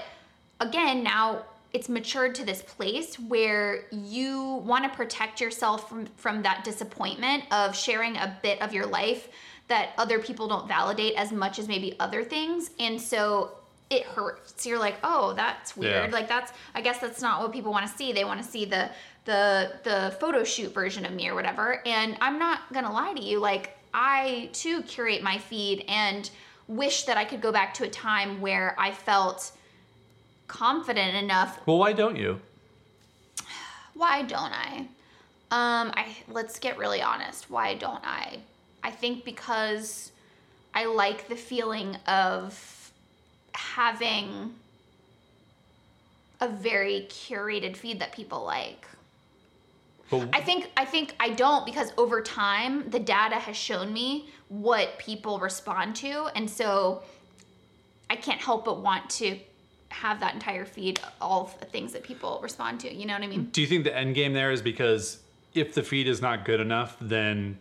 again, 0.60 1.02
now 1.02 1.44
it's 1.76 1.90
matured 1.90 2.34
to 2.34 2.42
this 2.42 2.62
place 2.62 3.18
where 3.18 3.84
you 3.92 4.62
want 4.64 4.82
to 4.84 4.96
protect 4.96 5.42
yourself 5.42 5.90
from 5.90 6.06
from 6.16 6.42
that 6.42 6.64
disappointment 6.64 7.44
of 7.52 7.76
sharing 7.76 8.16
a 8.16 8.34
bit 8.42 8.62
of 8.62 8.72
your 8.72 8.86
life 8.86 9.28
that 9.68 9.90
other 9.98 10.18
people 10.18 10.48
don't 10.48 10.66
validate 10.66 11.14
as 11.16 11.32
much 11.32 11.58
as 11.58 11.68
maybe 11.68 11.94
other 12.00 12.24
things. 12.24 12.70
And 12.80 12.98
so 12.98 13.58
it 13.90 14.04
hurts. 14.04 14.64
You're 14.64 14.78
like, 14.78 14.96
"Oh, 15.04 15.34
that's 15.34 15.76
weird." 15.76 16.08
Yeah. 16.08 16.16
Like 16.16 16.28
that's 16.28 16.50
I 16.74 16.80
guess 16.80 16.98
that's 16.98 17.20
not 17.20 17.42
what 17.42 17.52
people 17.52 17.72
want 17.72 17.86
to 17.86 17.94
see. 17.94 18.10
They 18.10 18.24
want 18.24 18.42
to 18.42 18.48
see 18.48 18.64
the 18.64 18.88
the 19.26 19.72
the 19.84 20.16
photo 20.18 20.44
shoot 20.44 20.72
version 20.72 21.04
of 21.04 21.12
me 21.12 21.28
or 21.28 21.34
whatever. 21.34 21.82
And 21.84 22.16
I'm 22.22 22.38
not 22.38 22.72
going 22.72 22.86
to 22.86 22.90
lie 22.90 23.12
to 23.12 23.22
you, 23.22 23.38
like 23.38 23.76
I 23.92 24.48
too 24.54 24.80
curate 24.84 25.22
my 25.22 25.36
feed 25.36 25.84
and 25.88 26.30
wish 26.68 27.04
that 27.04 27.18
I 27.18 27.26
could 27.26 27.42
go 27.42 27.52
back 27.52 27.74
to 27.74 27.84
a 27.84 27.90
time 27.90 28.40
where 28.40 28.74
I 28.78 28.92
felt 28.92 29.52
confident 30.48 31.16
enough 31.16 31.60
Well, 31.66 31.78
why 31.78 31.92
don't 31.92 32.16
you? 32.16 32.40
why 33.94 34.22
don't 34.22 34.52
I? 34.52 34.86
Um, 35.50 35.92
I 35.96 36.16
let's 36.28 36.58
get 36.58 36.76
really 36.76 37.02
honest. 37.02 37.50
Why 37.50 37.74
don't 37.74 38.04
I? 38.04 38.38
I 38.82 38.90
think 38.90 39.24
because 39.24 40.12
I 40.74 40.84
like 40.86 41.28
the 41.28 41.36
feeling 41.36 41.96
of 42.06 42.92
having 43.52 44.54
a 46.40 46.48
very 46.48 47.06
curated 47.08 47.76
feed 47.76 48.00
that 48.00 48.12
people 48.12 48.44
like. 48.44 48.86
But 50.10 50.28
I 50.32 50.40
think 50.40 50.70
I 50.76 50.84
think 50.84 51.14
I 51.18 51.30
don't 51.30 51.64
because 51.64 51.92
over 51.96 52.20
time 52.22 52.88
the 52.90 52.98
data 52.98 53.36
has 53.36 53.56
shown 53.56 53.92
me 53.92 54.28
what 54.48 54.98
people 54.98 55.38
respond 55.40 55.96
to 55.96 56.26
and 56.36 56.48
so 56.48 57.02
I 58.08 58.14
can't 58.14 58.40
help 58.40 58.64
but 58.64 58.80
want 58.80 59.10
to 59.10 59.38
have 59.90 60.20
that 60.20 60.34
entire 60.34 60.64
feed 60.64 61.00
all 61.20 61.44
of 61.46 61.58
the 61.60 61.66
things 61.66 61.92
that 61.92 62.02
people 62.02 62.38
respond 62.42 62.80
to. 62.80 62.92
You 62.92 63.06
know 63.06 63.14
what 63.14 63.22
I 63.22 63.26
mean? 63.26 63.44
do 63.52 63.60
you 63.60 63.66
think 63.66 63.84
the 63.84 63.96
end 63.96 64.14
game 64.14 64.32
there 64.32 64.50
is 64.50 64.60
because 64.62 65.18
if 65.54 65.74
the 65.74 65.82
feed 65.82 66.06
is 66.08 66.20
not 66.20 66.44
good 66.44 66.60
enough, 66.60 66.96
then 67.00 67.58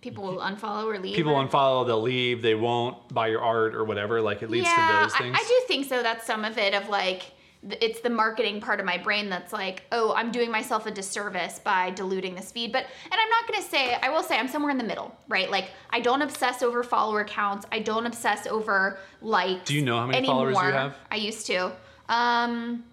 People 0.00 0.24
will 0.24 0.38
unfollow 0.38 0.84
or 0.86 0.98
leave. 0.98 1.16
people 1.16 1.34
or- 1.34 1.44
unfollow, 1.46 1.86
they'll 1.86 2.00
leave, 2.00 2.40
they 2.42 2.54
won't 2.54 3.12
buy 3.12 3.26
your 3.28 3.42
art 3.42 3.74
or 3.74 3.84
whatever. 3.84 4.20
Like 4.20 4.42
it 4.42 4.50
leads 4.50 4.66
yeah, 4.66 4.74
to 4.98 5.02
those 5.04 5.14
I- 5.14 5.18
things. 5.18 5.36
I, 5.40 5.44
do 5.48 5.62
think 5.66 5.86
so. 5.88 6.02
That's 6.02 6.26
some 6.26 6.44
of 6.44 6.58
it 6.58 6.74
of 6.74 6.88
like 6.88 7.22
it's 7.62 8.00
the 8.00 8.10
marketing 8.10 8.60
part 8.60 8.80
of 8.80 8.86
my 8.86 8.98
brain 8.98 9.28
that's 9.28 9.52
like, 9.52 9.84
oh, 9.92 10.14
I'm 10.14 10.30
doing 10.30 10.50
myself 10.50 10.86
a 10.86 10.90
disservice 10.90 11.58
by 11.58 11.90
diluting 11.90 12.34
this 12.34 12.52
feed. 12.52 12.72
But 12.72 12.84
and 13.04 13.14
I'm 13.14 13.28
not 13.28 13.46
gonna 13.48 13.62
say 13.62 13.94
I 13.94 14.08
will 14.08 14.22
say 14.22 14.38
I'm 14.38 14.48
somewhere 14.48 14.70
in 14.70 14.78
the 14.78 14.84
middle, 14.84 15.16
right? 15.28 15.50
Like 15.50 15.70
I 15.90 16.00
don't 16.00 16.22
obsess 16.22 16.62
over 16.62 16.82
follower 16.82 17.24
counts. 17.24 17.66
I 17.72 17.80
don't 17.80 18.06
obsess 18.06 18.46
over 18.46 18.98
likes. 19.20 19.64
Do 19.64 19.74
you 19.74 19.82
know 19.82 19.98
how 19.98 20.06
many 20.06 20.18
anymore. 20.18 20.52
followers 20.52 20.56
you 20.56 20.72
have? 20.72 20.96
I 21.10 21.16
used 21.16 21.46
to. 21.46 21.72
Um, 22.08 22.84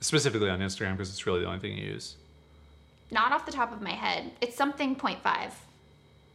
Specifically 0.00 0.50
on 0.50 0.60
Instagram 0.60 0.92
because 0.92 1.10
it's 1.10 1.26
really 1.26 1.40
the 1.40 1.46
only 1.46 1.60
thing 1.60 1.76
you 1.76 1.84
use. 1.84 2.16
not 3.10 3.32
off 3.32 3.46
the 3.46 3.52
top 3.52 3.72
of 3.72 3.80
my 3.80 3.92
head. 3.92 4.32
It's 4.40 4.56
something 4.56 4.96
0.5. 4.96 5.52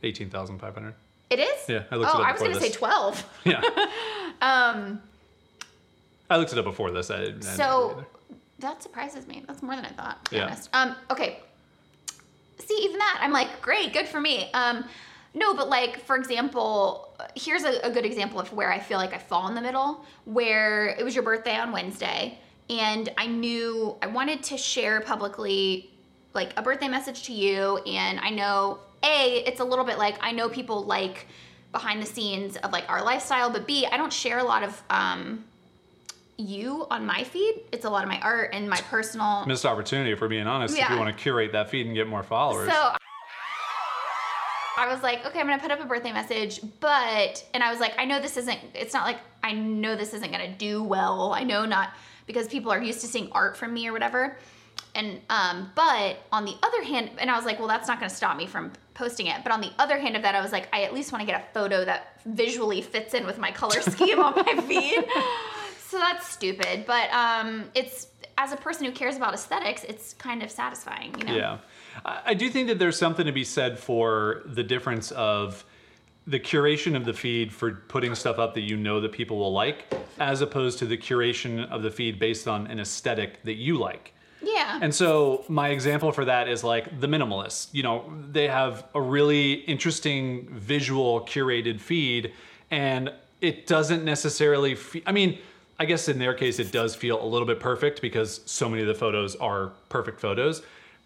18,500. 0.03 0.93
It 1.29 1.39
is? 1.39 1.67
Yeah, 1.67 1.84
I 1.91 1.96
looked 1.96 2.15
oh, 2.15 2.19
it 2.19 2.22
up 2.22 2.27
I 2.27 2.31
was 2.31 2.41
gonna 2.41 2.60
say 2.60 2.72
12. 2.72 3.29
Yeah. 3.46 3.62
um 4.41 5.01
I 6.29 6.38
looked 6.38 6.51
it 6.51 6.60
up 6.60 6.65
before 6.65 6.91
this. 6.91 7.10
I, 7.10 7.25
I 7.25 7.39
So 7.39 8.05
that 8.60 8.84
surprises 8.84 9.27
me. 9.27 9.43
That's 9.48 9.62
more 9.62 9.75
than 9.75 9.86
I 9.86 9.89
thought, 9.89 10.24
to 10.25 10.31
be 10.31 10.38
Yeah. 10.38 10.45
honest. 10.45 10.69
Um, 10.73 10.95
okay. 11.12 11.39
See, 12.60 12.78
even 12.82 12.97
that, 12.97 13.19
I'm 13.21 13.32
like, 13.32 13.62
great, 13.62 13.93
good 13.93 14.08
for 14.08 14.19
me. 14.19 14.49
Um, 14.54 14.84
no, 15.34 15.54
but 15.54 15.69
like, 15.69 16.04
for 16.06 16.15
example, 16.15 17.15
here's 17.36 17.63
a, 17.63 17.80
a 17.86 17.91
good 17.91 18.06
example 18.06 18.39
of 18.39 18.52
where 18.52 18.71
I 18.71 18.80
feel 18.80 18.97
like 18.97 19.13
I 19.13 19.19
fall 19.19 19.47
in 19.47 19.56
the 19.56 19.62
middle, 19.62 20.04
where 20.25 20.88
it 20.88 21.04
was 21.04 21.13
your 21.13 21.23
birthday 21.23 21.56
on 21.56 21.71
Wednesday, 21.71 22.39
and 22.69 23.10
I 23.17 23.28
knew 23.28 23.95
I 24.02 24.08
wanted 24.08 24.43
to 24.43 24.58
share 24.58 24.99
publicly 25.02 25.91
like 26.34 26.54
a 26.58 26.62
birthday 26.62 26.88
message 26.88 27.23
to 27.23 27.34
you, 27.34 27.78
and 27.86 28.19
I 28.19 28.32
know 28.32 28.80
A, 29.04 29.43
it's 29.45 29.60
a 29.60 29.63
little 29.63 29.86
bit 29.86 29.97
like 29.97 30.15
I 30.21 30.32
know 30.32 30.49
people 30.49 30.84
like 30.84 31.28
behind 31.71 32.02
the 32.02 32.06
scenes 32.08 32.58
of 32.58 32.71
like 32.71 32.89
our 32.89 33.04
lifestyle, 33.04 33.49
but 33.52 33.67
B, 33.67 33.86
I 33.89 33.97
don't 33.97 34.12
share 34.12 34.39
a 34.39 34.43
lot 34.43 34.63
of 34.63 34.82
um 34.89 35.45
you 36.38 36.86
on 36.89 37.06
my 37.06 37.23
feed. 37.23 37.62
It's 37.71 37.86
a 37.86 37.89
lot 37.89 38.04
of 38.04 38.10
my 38.10 38.19
art 38.21 38.52
and 38.54 38.69
my 38.69 38.78
personal. 38.89 39.45
missed 39.45 39.65
opportunity 39.65 40.12
if 40.12 40.21
we're 40.21 40.28
being 40.28 40.47
honest. 40.47 40.78
If 40.78 40.89
you 40.89 40.97
want 40.97 41.15
to 41.15 41.21
curate 41.21 41.52
that 41.54 41.69
feed 41.69 41.86
and 41.86 41.95
get 41.95 42.08
more 42.08 42.23
followers. 42.23 42.71
So 42.71 42.93
I 44.78 44.88
was 44.88 45.02
like, 45.02 45.26
okay, 45.26 45.39
I'm 45.39 45.47
gonna 45.47 45.62
put 45.62 45.71
up 45.71 45.82
a 45.82 45.86
birthday 45.86 46.12
message, 46.12 46.62
but 46.80 47.43
and 47.54 47.63
I 47.63 47.71
was 47.71 47.80
like, 47.80 47.93
I 47.97 48.06
know 48.06 48.21
this 48.21 48.38
isn't. 48.38 48.60
It's 48.76 48.93
not 48.93 49.06
like 49.06 49.17
I 49.43 49.52
know 49.54 49.95
this 49.95 50.13
isn't 50.13 50.32
gonna 50.32 50.56
do 50.56 50.84
well. 50.84 51.34
I 51.34 51.43
know 51.43 51.65
not 51.65 51.89
because 52.28 52.47
people 52.47 52.71
are 52.71 52.82
used 52.82 53.02
to 53.02 53.08
seeing 53.08 53.32
art 53.32 53.58
from 53.58 53.73
me 53.73 53.88
or 53.88 53.91
whatever. 53.91 54.38
And 54.93 55.19
um, 55.32 55.71
but 55.73 56.17
on 56.32 56.45
the 56.45 56.56
other 56.62 56.84
hand, 56.84 57.10
and 57.17 57.32
I 57.32 57.36
was 57.36 57.45
like, 57.45 57.58
well, 57.58 57.67
that's 57.67 57.88
not 57.88 58.00
gonna 58.00 58.12
stop 58.12 58.38
me 58.38 58.45
from 58.45 58.71
posting 58.93 59.26
it. 59.28 59.41
But 59.43 59.52
on 59.52 59.62
the 59.62 59.71
other 59.80 59.97
hand 59.97 60.15
of 60.15 60.21
that, 60.21 60.36
I 60.36 60.41
was 60.41 60.52
like, 60.52 60.67
I 60.71 60.84
at 60.84 60.93
least 60.93 61.12
want 61.12 61.21
to 61.21 61.26
get 61.26 61.41
a 61.41 61.54
photo 61.54 61.84
that 61.86 62.21
visually 62.26 62.82
fits 62.82 63.15
in 63.15 63.26
with 63.26 63.39
my 63.39 63.52
color 63.52 63.82
scheme 63.82 64.19
on 64.19 64.34
my 64.36 64.62
feed. 64.67 65.04
So 65.97 66.03
that's 66.03 66.29
stupid, 66.29 66.86
but 66.86 67.12
um, 67.12 67.71
it's 67.73 68.10
as 68.38 68.51
a 68.51 68.55
person 68.55 68.86
who 68.86 68.91
cares 68.91 69.15
about 69.15 69.33
aesthetics, 69.33 69.83
it's 69.83 70.13
kind 70.13 70.43
of 70.43 70.51
satisfying, 70.51 71.15
you 71.17 71.25
know. 71.25 71.36
Yeah. 71.36 71.57
I 72.05 72.21
I 72.23 72.33
do 72.36 72.51
think 72.51 72.67
that 72.67 72.77
there's 72.77 72.99
something 72.99 73.25
to 73.25 73.31
be 73.31 73.43
said 73.43 73.79
for 73.79 74.43
the 74.45 74.62
difference 74.62 75.10
of 75.10 75.65
the 76.27 76.39
curation 76.39 76.95
of 76.95 77.03
the 77.03 77.13
feed 77.13 77.51
for 77.51 77.71
putting 77.88 78.13
stuff 78.13 78.38
up 78.38 78.53
that 78.53 78.62
you 78.62 78.77
know 78.77 79.01
that 79.01 79.12
people 79.12 79.39
will 79.39 79.51
like, 79.51 79.91
as 80.19 80.41
opposed 80.41 80.77
to 80.79 80.86
the 80.86 80.97
curation 80.99 81.67
of 81.71 81.81
the 81.81 81.89
feed 81.89 82.19
based 82.19 82.47
on 82.47 82.67
an 82.67 82.79
aesthetic 82.79 83.41
that 83.41 83.55
you 83.55 83.79
like. 83.79 84.13
Yeah. 84.43 84.77
And 84.79 84.93
so 84.93 85.45
my 85.47 85.69
example 85.69 86.12
for 86.12 86.25
that 86.25 86.47
is 86.47 86.63
like 86.63 86.99
the 86.99 87.07
minimalists. 87.07 87.69
You 87.71 87.81
know, 87.81 88.13
they 88.29 88.47
have 88.47 88.86
a 88.93 89.01
really 89.01 89.53
interesting 89.53 90.47
visual 90.51 91.21
curated 91.21 91.79
feed 91.79 92.33
and 92.69 93.12
it 93.41 93.65
doesn't 93.65 94.03
necessarily 94.03 94.75
fe- 94.75 95.03
I 95.07 95.12
mean, 95.12 95.39
I 95.80 95.86
guess 95.86 96.08
in 96.10 96.18
their 96.20 96.34
case 96.34 96.60
it 96.60 96.72
does 96.72 96.96
feel 96.96 97.24
a 97.24 97.26
little 97.26 97.48
bit 97.48 97.60
perfect 97.60 98.02
because 98.02 98.42
so 98.46 98.68
many 98.68 98.82
of 98.82 98.88
the 98.88 98.96
photos 98.96 99.36
are 99.36 99.74
perfect 99.90 100.20
photos. 100.20 100.63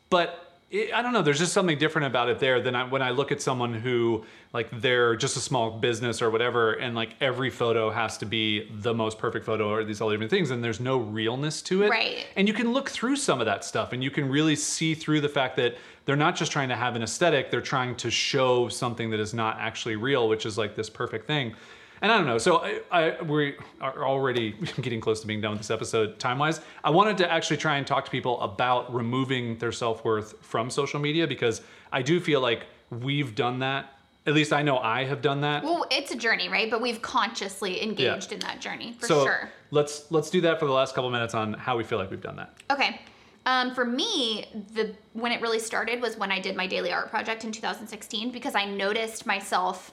But 0.09 0.51
it, 0.71 0.93
I 0.93 1.01
don't 1.01 1.11
know, 1.11 1.21
there's 1.21 1.39
just 1.39 1.51
something 1.51 1.77
different 1.77 2.07
about 2.07 2.29
it 2.29 2.39
there 2.39 2.61
than 2.61 2.75
I, 2.75 2.85
when 2.85 3.01
I 3.01 3.09
look 3.09 3.31
at 3.31 3.41
someone 3.41 3.73
who 3.73 4.23
like 4.53 4.69
they're 4.79 5.17
just 5.17 5.35
a 5.35 5.41
small 5.41 5.79
business 5.79 6.21
or 6.21 6.29
whatever 6.29 6.73
and 6.73 6.95
like 6.95 7.15
every 7.19 7.49
photo 7.49 7.89
has 7.89 8.17
to 8.19 8.25
be 8.25 8.69
the 8.71 8.93
most 8.93 9.17
perfect 9.17 9.45
photo 9.45 9.69
or 9.69 9.83
these 9.83 9.99
all 9.99 10.09
different 10.09 10.31
things 10.31 10.51
and 10.51 10.63
there's 10.63 10.79
no 10.79 10.97
realness 10.97 11.61
to 11.63 11.83
it. 11.83 11.89
Right. 11.89 12.25
And 12.37 12.47
you 12.47 12.53
can 12.53 12.71
look 12.71 12.89
through 12.89 13.17
some 13.17 13.41
of 13.41 13.45
that 13.45 13.65
stuff 13.65 13.91
and 13.91 14.01
you 14.01 14.09
can 14.09 14.29
really 14.29 14.55
see 14.55 14.95
through 14.95 15.19
the 15.19 15.29
fact 15.29 15.57
that 15.57 15.75
they're 16.05 16.15
not 16.15 16.37
just 16.37 16.51
trying 16.51 16.69
to 16.69 16.75
have 16.75 16.95
an 16.95 17.03
aesthetic, 17.03 17.51
they're 17.51 17.61
trying 17.61 17.95
to 17.97 18.09
show 18.09 18.69
something 18.69 19.09
that 19.11 19.19
is 19.19 19.33
not 19.33 19.57
actually 19.59 19.97
real, 19.97 20.29
which 20.29 20.45
is 20.45 20.57
like 20.57 20.75
this 20.75 20.89
perfect 20.89 21.27
thing. 21.27 21.53
And 22.01 22.11
I 22.11 22.17
don't 22.17 22.25
know. 22.25 22.39
So 22.39 22.57
I, 22.57 22.81
I 22.91 23.21
we 23.21 23.55
are 23.79 24.05
already 24.05 24.51
getting 24.81 24.99
close 24.99 25.21
to 25.21 25.27
being 25.27 25.41
done 25.41 25.51
with 25.51 25.59
this 25.59 25.71
episode 25.71 26.19
time 26.19 26.39
wise. 26.39 26.61
I 26.83 26.89
wanted 26.89 27.17
to 27.19 27.31
actually 27.31 27.57
try 27.57 27.77
and 27.77 27.85
talk 27.85 28.05
to 28.05 28.11
people 28.11 28.41
about 28.41 28.93
removing 28.93 29.57
their 29.57 29.71
self 29.71 30.03
worth 30.03 30.43
from 30.43 30.69
social 30.69 30.99
media 30.99 31.27
because 31.27 31.61
I 31.91 32.01
do 32.01 32.19
feel 32.19 32.41
like 32.41 32.65
we've 32.89 33.35
done 33.35 33.59
that. 33.59 33.97
At 34.25 34.33
least 34.33 34.53
I 34.53 34.61
know 34.61 34.77
I 34.77 35.03
have 35.05 35.21
done 35.21 35.41
that. 35.41 35.63
Well, 35.63 35.85
it's 35.89 36.11
a 36.11 36.15
journey, 36.15 36.47
right? 36.47 36.69
But 36.69 36.81
we've 36.81 37.01
consciously 37.01 37.81
engaged 37.81 38.31
in 38.31 38.39
that 38.39 38.61
journey 38.61 38.93
for 38.99 39.07
so 39.07 39.23
sure. 39.23 39.49
let's 39.71 40.11
let's 40.11 40.29
do 40.29 40.41
that 40.41 40.59
for 40.59 40.65
the 40.65 40.71
last 40.71 40.95
couple 40.95 41.09
minutes 41.09 41.33
on 41.33 41.53
how 41.53 41.77
we 41.77 41.83
feel 41.83 41.97
like 41.99 42.09
we've 42.09 42.21
done 42.21 42.35
that. 42.35 42.53
Okay. 42.71 43.01
Um, 43.45 43.73
for 43.73 43.85
me, 43.85 44.45
the 44.73 44.93
when 45.13 45.31
it 45.31 45.41
really 45.41 45.59
started 45.59 46.01
was 46.01 46.17
when 46.17 46.31
I 46.31 46.39
did 46.39 46.55
my 46.55 46.67
daily 46.67 46.91
art 46.91 47.09
project 47.09 47.43
in 47.43 47.51
2016 47.51 48.31
because 48.31 48.53
I 48.53 48.65
noticed 48.65 49.25
myself 49.25 49.91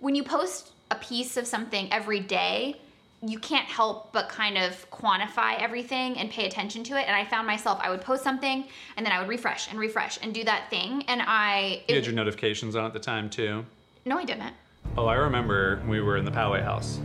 when 0.00 0.14
you 0.14 0.22
post 0.24 0.72
a 0.92 0.96
piece 0.96 1.36
of 1.36 1.46
something 1.46 1.90
every 1.92 2.20
day, 2.20 2.76
you 3.24 3.38
can't 3.38 3.66
help 3.66 4.12
but 4.12 4.28
kind 4.28 4.58
of 4.58 4.88
quantify 4.90 5.58
everything 5.60 6.18
and 6.18 6.30
pay 6.30 6.46
attention 6.46 6.84
to 6.84 6.98
it. 7.00 7.06
And 7.06 7.16
I 7.16 7.24
found 7.24 7.46
myself 7.46 7.78
I 7.82 7.88
would 7.90 8.00
post 8.02 8.22
something 8.22 8.64
and 8.96 9.06
then 9.06 9.12
I 9.12 9.20
would 9.20 9.28
refresh 9.28 9.70
and 9.70 9.78
refresh 9.78 10.18
and 10.22 10.34
do 10.34 10.44
that 10.44 10.68
thing. 10.70 11.04
And 11.08 11.22
I 11.24 11.82
You 11.88 11.94
it- 11.94 11.94
had 11.96 12.06
your 12.06 12.14
notifications 12.14 12.76
on 12.76 12.84
at 12.84 12.92
the 12.92 12.98
time 12.98 13.30
too. 13.30 13.64
no, 14.04 14.18
I 14.18 14.24
didn't. 14.24 14.54
Oh, 14.98 15.06
I 15.06 15.14
remember 15.14 15.80
we 15.88 16.00
were 16.00 16.16
in 16.16 16.24
the 16.24 16.30
Poway 16.32 16.62
house. 16.62 16.98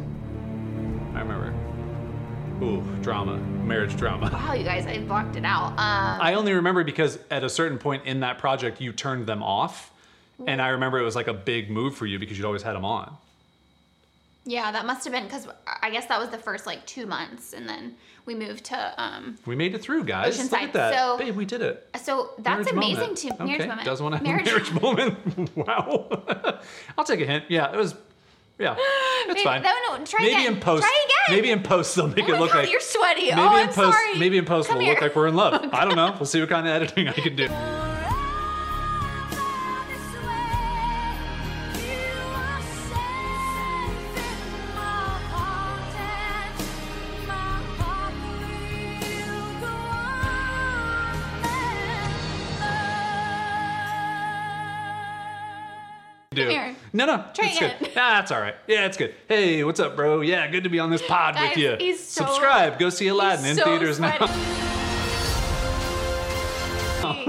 I 1.16 1.20
remember. 1.22 1.54
Ooh, 2.64 2.82
drama, 3.04 3.38
marriage 3.38 3.96
drama. 3.96 4.32
Wow, 4.34 4.54
you 4.54 4.64
guys, 4.64 4.88
I 4.88 4.98
blocked 5.00 5.36
it 5.36 5.46
out. 5.46 5.68
Um, 5.74 6.20
I 6.22 6.34
only 6.34 6.54
remember 6.54 6.84
because 6.84 7.20
at 7.30 7.44
a 7.44 7.50
certain 7.50 7.78
point 7.78 8.06
in 8.08 8.22
that 8.22 8.40
project, 8.40 8.82
you 8.82 8.92
turned 8.92 9.28
them 9.28 9.44
off. 9.44 9.92
And 10.48 10.62
I 10.62 10.70
remember 10.70 11.00
it 11.00 11.04
was 11.04 11.16
like 11.16 11.28
a 11.28 11.34
big 11.34 11.70
move 11.70 11.96
for 11.96 12.06
you 12.08 12.18
because 12.20 12.38
you'd 12.38 12.46
always 12.46 12.62
had 12.64 12.74
them 12.76 12.86
on. 12.86 13.16
Yeah, 14.48 14.72
that 14.72 14.86
must 14.86 15.04
have 15.04 15.14
been 15.14 15.26
because 15.26 15.48
I 15.82 15.90
guess 15.92 16.06
that 16.08 16.20
was 16.20 16.30
the 16.30 16.38
first 16.38 16.66
like 16.66 16.86
two 16.86 17.06
months, 17.06 17.54
and 17.54 17.68
then 17.70 17.96
we 18.26 18.34
moved 18.34 18.64
to. 18.66 18.94
Um, 18.98 19.38
We 19.46 19.56
made 19.56 19.76
it 19.76 19.82
through, 19.82 20.06
guys. 20.06 20.38
Look 20.40 20.48
Oceanside. 20.52 20.64
at 20.64 20.74
that. 20.74 20.94
So- 20.98 21.18
Babe, 21.18 21.36
we 21.36 21.46
did 21.46 21.62
it. 21.62 21.88
so 22.02 22.32
that's 22.40 22.72
Marriage 22.72 22.72
amazing 22.72 23.00
moment. 23.00 23.18
too. 23.18 23.30
Marriage 23.40 23.60
okay. 23.62 23.68
moment. 23.68 23.86
Doesn't 23.86 24.04
want 24.04 24.18
to 24.18 24.24
marriage, 24.24 24.46
marriage 24.72 24.72
moment. 24.82 25.56
wow. 25.56 26.08
I'll 26.98 27.04
take 27.06 27.20
a 27.22 27.26
hint. 27.26 27.46
Yeah, 27.50 27.72
it 27.72 27.78
was. 27.78 27.94
Yeah, 28.60 28.76
it's 28.80 29.28
Maybe- 29.28 29.44
fine. 29.44 29.62
no, 29.62 29.72
no, 29.90 30.04
try 30.04 30.20
maybe 30.22 30.34
again. 30.34 30.54
in 30.56 30.60
post. 30.60 30.82
Try 30.82 31.06
again. 31.06 31.36
Maybe 31.38 31.52
in 31.52 31.62
post 31.62 31.96
they'll 31.96 32.08
make 32.08 32.28
Oh 32.28 32.34
it 32.34 32.40
look 32.40 32.52
God, 32.54 32.60
like. 32.64 32.72
you're 32.72 32.80
sweaty. 32.82 33.30
Maybe 33.30 33.34
oh, 33.40 33.56
in 33.58 33.68
I'm 33.68 33.74
post. 33.74 33.96
sorry. 33.96 34.18
Maybe 34.18 34.38
in 34.40 34.46
post 34.46 34.68
Come 34.70 34.78
we'll 34.78 34.86
here. 34.86 34.94
look 34.96 35.02
like 35.04 35.16
we're 35.16 35.28
in 35.28 35.36
love. 35.36 35.70
I 35.74 35.86
don't 35.86 35.96
know. 35.96 36.14
We'll 36.18 36.26
see 36.26 36.40
what 36.40 36.50
kind 36.50 36.68
of 36.68 36.74
editing 36.74 37.08
I 37.08 37.12
can 37.14 37.36
do. 37.36 37.48
No, 56.98 57.06
no, 57.06 57.24
Try 57.36 57.46
it's 57.50 57.58
again. 57.58 57.76
good. 57.80 57.90
Ah, 57.96 58.16
that's 58.16 58.32
all 58.32 58.42
right. 58.42 58.56
Yeah, 58.66 58.88
it's 58.88 58.98
good. 58.98 59.14
Hey, 59.28 59.64
what's 59.64 59.80
up, 59.80 59.96
bro? 59.96 60.22
Yeah, 60.22 60.48
good 60.50 60.64
to 60.64 60.70
be 60.70 60.80
on 60.80 60.90
this 60.90 61.06
pod 61.06 61.36
Guys, 61.36 61.50
with 61.50 61.58
you. 61.60 61.76
he's 61.78 62.04
so- 62.04 62.26
Subscribe. 62.26 62.80
Go 62.80 62.90
see 62.90 63.08
Aladdin 63.08 63.46
in 63.46 63.56
so 63.56 63.66
theaters 63.66 64.00
now. 64.00 64.18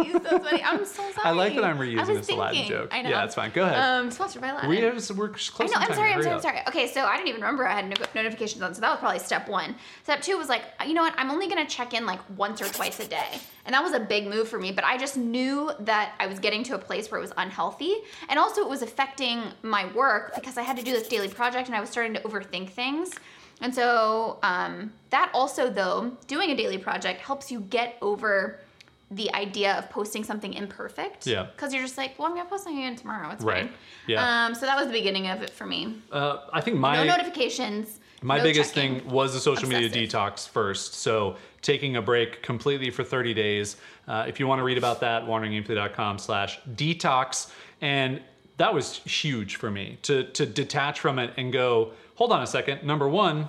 sweaty. 0.04 0.12
He's 0.12 0.30
so 0.30 0.38
sweaty. 0.38 0.62
I'm 0.62 0.84
so 0.84 1.02
sorry. 1.02 1.12
I 1.24 1.30
like 1.32 1.54
that 1.54 1.64
I'm 1.64 1.78
reusing 1.78 2.06
this 2.06 2.28
Aladdin 2.28 2.66
joke. 2.66 2.88
I 2.92 3.02
know. 3.02 3.10
Yeah, 3.10 3.24
it's 3.24 3.34
fine. 3.34 3.50
Go 3.50 3.64
ahead. 3.64 3.78
Um, 3.78 4.10
sponsored 4.10 4.42
by 4.42 4.48
Aladdin. 4.48 4.70
we 4.70 4.78
have 4.78 5.10
we're 5.16 5.28
close 5.28 5.60
I 5.60 5.66
know. 5.66 5.86
I'm 5.86 5.94
sorry. 5.94 6.12
I'm 6.12 6.22
sorry. 6.22 6.34
I'm 6.34 6.40
sorry. 6.40 6.60
Okay, 6.68 6.86
so 6.86 7.04
I 7.04 7.16
didn't 7.16 7.28
even 7.28 7.40
remember 7.40 7.66
I 7.66 7.74
had 7.74 7.88
no- 7.88 8.06
notifications 8.14 8.62
on. 8.62 8.74
So 8.74 8.80
that 8.80 8.90
was 8.90 8.98
probably 8.98 9.18
step 9.18 9.48
one. 9.48 9.74
Step 10.02 10.22
two 10.22 10.36
was 10.36 10.48
like, 10.48 10.62
you 10.86 10.94
know 10.94 11.02
what? 11.02 11.14
I'm 11.16 11.30
only 11.30 11.48
gonna 11.48 11.66
check 11.66 11.94
in 11.94 12.06
like 12.06 12.20
once 12.36 12.60
or 12.62 12.66
twice 12.66 13.00
a 13.00 13.06
day, 13.06 13.38
and 13.64 13.74
that 13.74 13.82
was 13.82 13.92
a 13.92 14.00
big 14.00 14.26
move 14.26 14.48
for 14.48 14.58
me. 14.58 14.72
But 14.72 14.84
I 14.84 14.96
just 14.96 15.16
knew 15.16 15.70
that 15.80 16.14
I 16.18 16.26
was 16.26 16.38
getting 16.38 16.62
to 16.64 16.74
a 16.74 16.78
place 16.78 17.10
where 17.10 17.18
it 17.18 17.22
was 17.22 17.32
unhealthy, 17.36 17.96
and 18.28 18.38
also 18.38 18.62
it 18.62 18.68
was 18.68 18.82
affecting 18.82 19.42
my 19.62 19.90
work 19.92 20.34
because 20.34 20.56
I 20.56 20.62
had 20.62 20.76
to 20.76 20.82
do 20.82 20.92
this 20.92 21.08
daily 21.08 21.28
project, 21.28 21.68
and 21.68 21.76
I 21.76 21.80
was 21.80 21.90
starting 21.90 22.14
to 22.14 22.20
overthink 22.20 22.70
things. 22.70 23.14
And 23.60 23.74
so 23.74 24.38
um, 24.42 24.92
that 25.10 25.30
also, 25.34 25.68
though, 25.68 26.12
doing 26.26 26.50
a 26.50 26.56
daily 26.56 26.78
project 26.78 27.20
helps 27.20 27.50
you 27.50 27.60
get 27.60 27.96
over 28.00 28.60
the 29.10 29.32
idea 29.34 29.74
of 29.78 29.88
posting 29.88 30.22
something 30.22 30.52
imperfect. 30.52 31.26
Yeah. 31.26 31.46
Because 31.54 31.72
you're 31.72 31.82
just 31.82 31.96
like, 31.96 32.18
well, 32.18 32.28
I'm 32.28 32.36
gonna 32.36 32.48
post 32.48 32.64
something 32.64 32.82
again 32.82 32.96
tomorrow. 32.96 33.30
It's 33.30 33.42
Right. 33.42 33.64
fine. 33.64 33.74
Yeah. 34.06 34.46
Um, 34.46 34.54
so 34.54 34.66
that 34.66 34.76
was 34.76 34.86
the 34.86 34.92
beginning 34.92 35.28
of 35.28 35.40
it 35.42 35.50
for 35.50 35.64
me. 35.66 35.96
Uh, 36.12 36.38
I 36.52 36.60
think 36.60 36.76
my 36.76 36.96
no 36.96 37.04
notifications. 37.04 38.00
My 38.20 38.38
no 38.38 38.42
biggest 38.42 38.74
thing 38.74 39.08
was 39.08 39.32
the 39.32 39.40
social 39.40 39.68
media 39.68 39.88
detox 39.88 40.48
first. 40.48 40.94
So 40.94 41.36
taking 41.62 41.96
a 41.96 42.02
break 42.02 42.42
completely 42.42 42.90
for 42.90 43.04
30 43.04 43.32
days. 43.32 43.76
Uh, 44.08 44.24
if 44.26 44.40
you 44.40 44.46
want 44.48 44.58
to 44.58 44.64
read 44.64 44.76
about 44.76 45.00
that, 45.00 45.22
wanderingaimfully.com 45.24 46.18
slash 46.18 46.58
detox. 46.74 47.50
And 47.80 48.20
that 48.56 48.74
was 48.74 48.96
huge 48.98 49.54
for 49.56 49.70
me 49.70 49.98
to, 50.02 50.24
to 50.32 50.44
detach 50.46 50.98
from 50.98 51.18
it 51.20 51.32
and 51.36 51.52
go, 51.52 51.92
hold 52.16 52.32
on 52.32 52.42
a 52.42 52.46
second. 52.46 52.82
Number 52.82 53.08
one, 53.08 53.48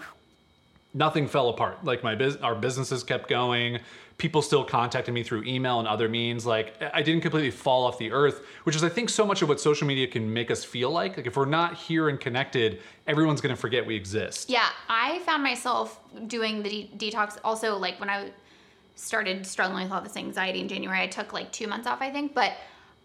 nothing 0.94 1.28
fell 1.28 1.50
apart. 1.50 1.84
Like 1.84 2.04
my 2.04 2.16
bus- 2.16 2.38
our 2.38 2.56
businesses 2.56 3.04
kept 3.04 3.28
going. 3.28 3.80
People 4.20 4.44
still 4.44 4.64
contacted 4.64 5.14
me 5.14 5.24
through 5.24 5.44
email 5.46 5.80
and 5.80 5.88
other 5.88 6.08
means. 6.08 6.46
Like 6.46 6.76
I 6.94 7.02
didn't 7.02 7.22
completely 7.22 7.50
fall 7.50 7.86
off 7.86 7.98
the 7.98 8.12
earth, 8.12 8.46
which 8.66 8.76
is 8.76 8.84
I 8.84 8.90
think 8.90 9.10
so 9.10 9.26
much 9.26 9.42
of 9.42 9.50
what 9.50 9.60
social 9.60 9.88
media 9.88 10.06
can 10.06 10.32
make 10.32 10.52
us 10.52 10.64
feel 10.64 10.92
like. 10.92 11.18
Like 11.18 11.26
if 11.26 11.36
we're 11.36 11.46
not 11.46 11.76
here 11.76 12.10
and 12.10 12.20
connected, 12.20 12.82
everyone's 13.08 13.42
to 13.42 13.56
forget 13.56 13.86
we 13.86 13.96
exist. 13.96 14.50
Yeah, 14.50 14.70
I 14.88 15.20
found 15.20 15.42
myself 15.42 16.00
doing 16.28 16.62
the 16.62 16.70
de- 16.70 17.12
detox 17.12 17.40
also 17.44 17.78
like 17.78 18.00
when 18.00 18.10
I 18.10 18.30
started 19.00 19.48
struggling 19.48 19.84
with 19.84 19.94
all 19.94 20.02
this 20.02 20.18
anxiety 20.18 20.60
in 20.60 20.68
January. 20.68 21.02
I 21.02 21.08
took 21.08 21.32
like 21.32 21.52
two 21.52 21.68
months 21.68 21.88
off, 21.88 22.02
I 22.02 22.12
think, 22.12 22.34
but 22.34 22.54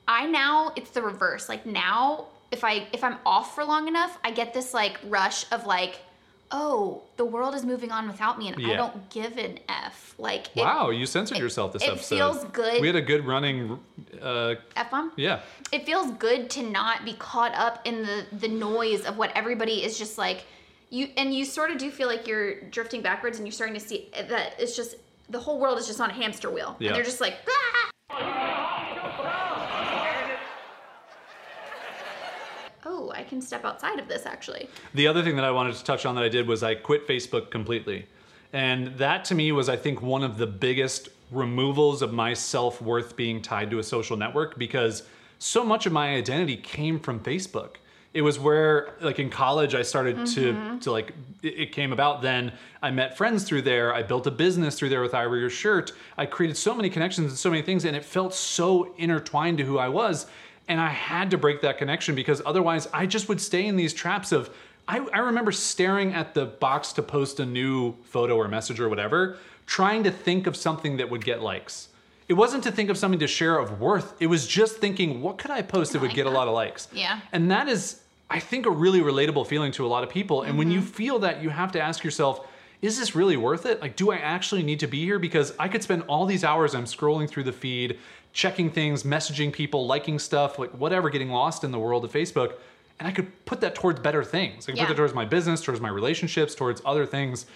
I 0.08 0.26
now 0.26 0.72
it's 0.76 0.90
the 0.90 1.02
reverse. 1.02 1.48
Like 1.48 1.64
now, 1.64 2.26
if 2.50 2.64
I 2.64 2.86
if 2.92 3.04
I'm 3.04 3.18
off 3.24 3.54
for 3.54 3.64
long 3.64 3.88
enough, 3.88 4.18
I 4.24 4.30
get 4.32 4.52
this 4.52 4.74
like 4.74 4.98
rush 5.04 5.50
of 5.52 5.66
like, 5.66 6.00
oh, 6.50 7.02
the 7.16 7.24
world 7.24 7.54
is 7.54 7.64
moving 7.64 7.90
on 7.90 8.06
without 8.06 8.38
me, 8.38 8.48
and 8.48 8.64
I 8.66 8.76
don't 8.76 9.08
give 9.10 9.36
an 9.38 9.58
f. 9.68 10.14
Like 10.18 10.48
it- 10.56 10.60
Wow, 10.62 10.90
you 10.90 11.06
censored 11.06 11.38
yourself 11.38 11.72
this 11.72 11.82
it 11.82 11.88
episode. 11.90 12.14
It 12.14 12.18
feels 12.18 12.44
good. 12.52 12.80
We 12.80 12.86
had 12.86 12.96
a 12.96 13.02
good 13.02 13.26
running. 13.26 13.78
Uh, 14.22 14.54
f 14.76 14.90
bomb. 14.90 15.12
yeah, 15.16 15.40
it 15.72 15.84
feels 15.86 16.10
good 16.12 16.48
to 16.50 16.62
not 16.62 17.04
be 17.04 17.14
caught 17.14 17.54
up 17.54 17.80
in 17.84 18.02
the 18.02 18.24
the 18.32 18.48
noise 18.48 19.04
of 19.04 19.16
what 19.18 19.32
everybody 19.34 19.82
is 19.84 19.98
just 19.98 20.16
like 20.18 20.44
you 20.90 21.08
and 21.16 21.34
you 21.34 21.44
sort 21.44 21.70
of 21.70 21.78
do 21.78 21.90
feel 21.90 22.06
like 22.06 22.26
you're 22.28 22.60
drifting 22.70 23.02
backwards 23.02 23.38
and 23.38 23.46
you're 23.46 23.52
starting 23.52 23.74
to 23.74 23.80
see 23.80 24.08
that 24.28 24.54
it's 24.58 24.76
just 24.76 24.94
the 25.30 25.40
whole 25.40 25.58
world 25.58 25.78
is 25.78 25.86
just 25.86 26.00
on 26.00 26.10
a 26.10 26.12
hamster 26.12 26.50
wheel 26.50 26.76
Yeah. 26.78 26.88
and 26.88 26.96
they're 26.96 27.04
just 27.04 27.20
like 27.20 27.38
"Ah!" 28.10 28.40
Oh 32.86 33.12
i 33.14 33.22
can 33.22 33.40
step 33.40 33.64
outside 33.64 33.98
of 33.98 34.08
this 34.08 34.26
actually 34.26 34.68
The 34.94 35.08
other 35.08 35.22
thing 35.22 35.36
that 35.36 35.44
I 35.44 35.50
wanted 35.50 35.74
to 35.74 35.84
touch 35.84 36.06
on 36.06 36.14
that 36.14 36.24
I 36.24 36.28
did 36.28 36.46
was 36.46 36.62
I 36.62 36.74
quit 36.74 37.06
Facebook 37.06 37.50
completely. 37.50 38.06
And 38.52 38.96
that 38.98 39.24
to 39.26 39.34
me 39.34 39.50
was, 39.52 39.68
I 39.68 39.76
think, 39.76 40.00
one 40.02 40.22
of 40.22 40.38
the 40.38 40.46
biggest 40.46 41.08
removals 41.30 42.02
of 42.02 42.12
my 42.12 42.34
self 42.34 42.80
worth 42.80 43.16
being 43.16 43.42
tied 43.42 43.70
to 43.70 43.78
a 43.80 43.82
social 43.82 44.16
network 44.16 44.56
because 44.58 45.02
so 45.38 45.64
much 45.64 45.86
of 45.86 45.92
my 45.92 46.14
identity 46.14 46.56
came 46.56 47.00
from 47.00 47.18
Facebook. 47.20 47.76
It 48.12 48.22
was 48.22 48.38
where, 48.38 48.94
like 49.00 49.18
in 49.18 49.28
college, 49.28 49.74
I 49.74 49.82
started 49.82 50.24
to 50.26 50.52
mm-hmm. 50.52 50.78
to 50.78 50.92
like 50.92 51.12
it 51.42 51.58
it 51.58 51.72
came 51.72 51.92
about. 51.92 52.22
Then 52.22 52.52
I 52.80 52.92
met 52.92 53.16
friends 53.16 53.42
through 53.42 53.62
there. 53.62 53.92
I 53.92 54.04
built 54.04 54.28
a 54.28 54.30
business 54.30 54.78
through 54.78 54.90
there 54.90 55.02
with 55.02 55.14
I 55.14 55.26
Wear 55.26 55.38
Your 55.38 55.50
Shirt. 55.50 55.90
I 56.16 56.26
created 56.26 56.56
so 56.56 56.74
many 56.74 56.88
connections 56.90 57.30
and 57.30 57.38
so 57.38 57.50
many 57.50 57.62
things, 57.62 57.84
and 57.84 57.96
it 57.96 58.04
felt 58.04 58.32
so 58.32 58.94
intertwined 58.98 59.58
to 59.58 59.64
who 59.64 59.78
I 59.78 59.88
was. 59.88 60.26
And 60.66 60.80
I 60.80 60.88
had 60.88 61.30
to 61.32 61.38
break 61.38 61.60
that 61.60 61.78
connection 61.78 62.14
because 62.14 62.40
otherwise 62.46 62.88
I 62.92 63.06
just 63.06 63.28
would 63.28 63.40
stay 63.40 63.66
in 63.66 63.76
these 63.76 63.92
traps 63.92 64.32
of. 64.32 64.50
I, 64.86 64.98
I 65.14 65.20
remember 65.20 65.50
staring 65.50 66.12
at 66.12 66.34
the 66.34 66.44
box 66.44 66.92
to 66.94 67.02
post 67.02 67.40
a 67.40 67.46
new 67.46 67.94
photo 68.04 68.36
or 68.36 68.48
message 68.48 68.80
or 68.80 68.90
whatever, 68.90 69.38
trying 69.66 70.04
to 70.04 70.10
think 70.10 70.46
of 70.46 70.56
something 70.56 70.98
that 70.98 71.08
would 71.08 71.24
get 71.24 71.42
likes. 71.42 71.88
It 72.28 72.34
wasn't 72.34 72.64
to 72.64 72.72
think 72.72 72.90
of 72.90 72.98
something 72.98 73.20
to 73.20 73.26
share 73.26 73.58
of 73.58 73.80
worth. 73.80 74.14
It 74.20 74.26
was 74.26 74.46
just 74.46 74.76
thinking, 74.76 75.22
what 75.22 75.38
could 75.38 75.50
I 75.50 75.62
post 75.62 75.92
that 75.92 76.02
would 76.02 76.14
get 76.14 76.26
a 76.26 76.30
lot 76.30 76.48
of 76.48 76.54
likes? 76.54 76.88
Yeah. 76.92 77.20
And 77.32 77.50
that 77.50 77.68
is, 77.68 78.00
I 78.28 78.40
think, 78.40 78.66
a 78.66 78.70
really 78.70 79.00
relatable 79.00 79.46
feeling 79.46 79.72
to 79.72 79.86
a 79.86 79.88
lot 79.88 80.04
of 80.04 80.10
people. 80.10 80.42
And 80.42 80.58
when 80.58 80.70
you 80.70 80.80
mm-hmm. 80.80 80.88
feel 80.88 81.18
that, 81.20 81.42
you 81.42 81.50
have 81.50 81.72
to 81.72 81.80
ask 81.80 82.04
yourself, 82.04 82.46
is 82.84 82.98
this 82.98 83.14
really 83.14 83.38
worth 83.38 83.64
it? 83.64 83.80
Like, 83.80 83.96
do 83.96 84.12
I 84.12 84.16
actually 84.16 84.62
need 84.62 84.78
to 84.80 84.86
be 84.86 85.02
here? 85.02 85.18
Because 85.18 85.54
I 85.58 85.68
could 85.68 85.82
spend 85.82 86.02
all 86.02 86.26
these 86.26 86.44
hours 86.44 86.74
I'm 86.74 86.84
scrolling 86.84 87.26
through 87.28 87.44
the 87.44 87.52
feed, 87.52 87.98
checking 88.34 88.70
things, 88.70 89.04
messaging 89.04 89.50
people, 89.50 89.86
liking 89.86 90.18
stuff, 90.18 90.58
like 90.58 90.70
whatever, 90.72 91.08
getting 91.08 91.30
lost 91.30 91.64
in 91.64 91.70
the 91.70 91.78
world 91.78 92.04
of 92.04 92.12
Facebook. 92.12 92.52
And 92.98 93.08
I 93.08 93.10
could 93.10 93.44
put 93.46 93.62
that 93.62 93.74
towards 93.74 94.00
better 94.00 94.22
things. 94.22 94.68
I 94.68 94.72
could 94.72 94.78
Yeah. 94.78 94.84
put 94.84 94.88
that 94.90 94.96
towards 94.98 95.14
my 95.14 95.24
business, 95.24 95.62
towards 95.62 95.80
my 95.80 95.88
relationships, 95.88 96.54
towards 96.54 96.82
other 96.84 97.06
things. 97.06 97.46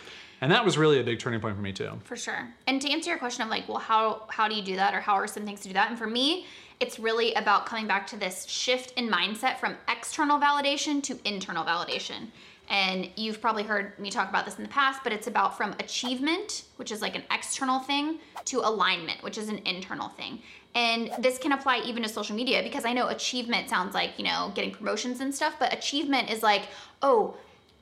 And 0.40 0.50
that 0.50 0.64
was 0.64 0.78
really 0.78 0.98
a 0.98 1.04
big 1.04 1.18
turning 1.18 1.40
point 1.40 1.56
for 1.56 1.62
me 1.62 1.72
too. 1.74 2.00
For 2.04 2.16
sure. 2.16 2.48
And 2.66 2.80
to 2.80 2.90
answer 2.90 3.10
your 3.10 3.18
question 3.18 3.42
of 3.42 3.50
like, 3.50 3.68
well, 3.68 3.78
how 3.78 4.22
how 4.30 4.48
do 4.48 4.54
you 4.54 4.62
do 4.62 4.76
that, 4.76 4.94
or 4.94 5.00
how 5.00 5.14
are 5.14 5.26
some 5.26 5.44
things 5.44 5.60
to 5.60 5.68
do 5.68 5.74
that? 5.74 5.90
And 5.90 5.98
for 5.98 6.06
me, 6.06 6.46
it's 6.80 6.98
really 6.98 7.34
about 7.34 7.66
coming 7.66 7.86
back 7.86 8.06
to 8.08 8.16
this 8.16 8.46
shift 8.46 8.92
in 8.92 9.10
mindset 9.10 9.58
from 9.58 9.76
external 9.88 10.38
validation 10.38 11.02
to 11.02 11.18
internal 11.24 11.64
validation. 11.64 12.28
And 12.70 13.10
you've 13.16 13.40
probably 13.40 13.62
heard 13.62 13.98
me 13.98 14.10
talk 14.10 14.28
about 14.28 14.44
this 14.44 14.56
in 14.56 14.62
the 14.62 14.68
past, 14.68 15.00
but 15.02 15.12
it's 15.12 15.26
about 15.26 15.56
from 15.56 15.74
achievement, 15.80 16.64
which 16.76 16.92
is 16.92 17.00
like 17.00 17.16
an 17.16 17.24
external 17.30 17.78
thing, 17.78 18.18
to 18.46 18.60
alignment, 18.60 19.22
which 19.22 19.38
is 19.38 19.48
an 19.48 19.58
internal 19.64 20.08
thing. 20.08 20.40
And 20.74 21.10
this 21.18 21.38
can 21.38 21.52
apply 21.52 21.78
even 21.86 22.02
to 22.02 22.08
social 22.08 22.36
media 22.36 22.62
because 22.62 22.84
I 22.84 22.92
know 22.92 23.08
achievement 23.08 23.70
sounds 23.70 23.94
like, 23.94 24.18
you 24.18 24.24
know, 24.24 24.52
getting 24.54 24.70
promotions 24.70 25.20
and 25.20 25.34
stuff, 25.34 25.54
but 25.58 25.72
achievement 25.72 26.30
is 26.30 26.42
like, 26.42 26.68
oh, 27.02 27.36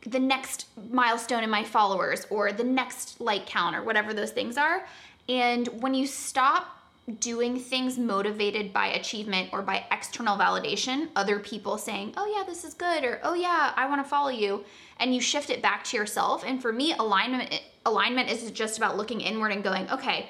the 0.07 0.21
next 0.21 0.67
milestone 0.91 1.43
in 1.43 1.51
my 1.51 1.65
followers 1.65 2.27
or 2.31 2.53
the 2.53 2.65
next 2.65 3.21
like 3.21 3.45
count 3.47 3.75
or 3.75 3.83
whatever 3.83 4.15
those 4.15 4.31
things 4.31 4.57
are. 4.57 4.87
And 5.29 5.67
when 5.83 5.95
you 5.95 6.07
stop 6.07 6.76
doing 7.21 7.59
things 7.59 7.99
motivated 7.99 8.73
by 8.73 8.89
achievement 8.89 9.51
or 9.53 9.63
by 9.63 9.85
external 9.93 10.37
validation, 10.37 11.09
other 11.15 11.39
people 11.39 11.79
saying, 11.79 12.15
"Oh 12.17 12.27
yeah, 12.27 12.45
this 12.45 12.65
is 12.65 12.75
good," 12.75 13.05
or 13.05 13.21
"Oh 13.23 13.35
yeah, 13.35 13.73
I 13.77 13.89
want 13.89 14.03
to 14.03 14.09
follow 14.09 14.31
you," 14.31 14.65
and 14.99 15.15
you 15.15 15.21
shift 15.21 15.51
it 15.51 15.63
back 15.63 15.85
to 15.85 15.97
yourself. 15.97 16.45
And 16.45 16.61
for 16.61 16.73
me, 16.73 16.93
alignment 16.95 17.63
alignment 17.85 18.31
is 18.31 18.51
just 18.51 18.77
about 18.77 18.97
looking 18.97 19.21
inward 19.21 19.53
and 19.53 19.63
going, 19.63 19.89
"Okay, 19.91 20.29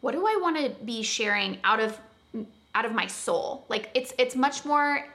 what 0.00 0.12
do 0.12 0.26
I 0.26 0.38
want 0.40 0.56
to 0.56 0.70
be 0.84 1.02
sharing 1.02 1.58
out 1.62 1.78
of 1.78 1.98
out 2.74 2.84
of 2.84 2.92
my 2.92 3.06
soul?" 3.06 3.64
Like 3.68 3.90
it's 3.94 4.12
it's 4.18 4.34
much 4.34 4.64
more 4.64 5.06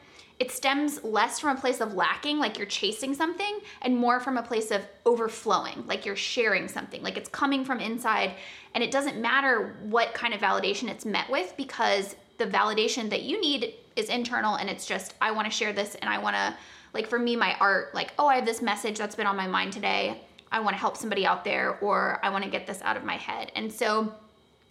it 0.42 0.50
stems 0.50 1.04
less 1.04 1.40
from 1.40 1.56
a 1.56 1.60
place 1.60 1.82
of 1.82 1.94
lacking, 1.94 2.40
like 2.40 2.58
you're 2.58 2.66
chasing 2.66 3.14
something, 3.14 3.60
and 3.84 3.96
more 3.96 4.20
from 4.20 4.38
a 4.38 4.42
place 4.42 4.72
of 4.72 4.82
overflowing, 5.06 5.86
like 5.86 6.04
you're 6.04 6.16
sharing 6.16 6.68
something, 6.68 7.04
like 7.04 7.16
it's 7.16 7.30
coming 7.30 7.64
from 7.64 7.80
inside. 7.80 8.34
And 8.74 8.84
it 8.84 8.90
doesn't 8.90 9.22
matter 9.22 9.76
what 9.84 10.16
kind 10.16 10.34
of 10.34 10.42
validation 10.42 10.90
it's 10.90 11.06
met 11.06 11.30
with 11.30 11.54
because 11.58 12.16
the 12.40 12.48
validation 12.48 13.08
that 13.12 13.22
you 13.22 13.40
need 13.40 13.76
is 13.96 14.10
internal 14.10 14.56
and 14.56 14.68
it's 14.68 14.88
just, 14.88 15.14
I 15.22 15.30
wanna 15.30 15.52
share 15.52 15.74
this 15.74 15.94
and 15.94 16.10
I 16.10 16.18
wanna, 16.18 16.58
like 16.96 17.06
for 17.06 17.20
me, 17.20 17.36
my 17.36 17.56
art, 17.60 17.94
like, 17.94 18.12
oh, 18.18 18.26
I 18.26 18.38
have 18.38 18.46
this 18.46 18.64
message 18.64 18.98
that's 18.98 19.14
been 19.14 19.28
on 19.28 19.38
my 19.38 19.46
mind 19.46 19.74
today. 19.74 20.24
I 20.52 20.60
wanna 20.60 20.78
help 20.78 20.98
somebody 20.98 21.24
out 21.24 21.44
there 21.44 21.78
or 21.82 22.20
I 22.24 22.32
wanna 22.32 22.50
get 22.50 22.66
this 22.66 22.82
out 22.82 22.98
of 22.98 23.04
my 23.04 23.18
head. 23.18 23.52
And 23.56 23.72
so, 23.72 24.12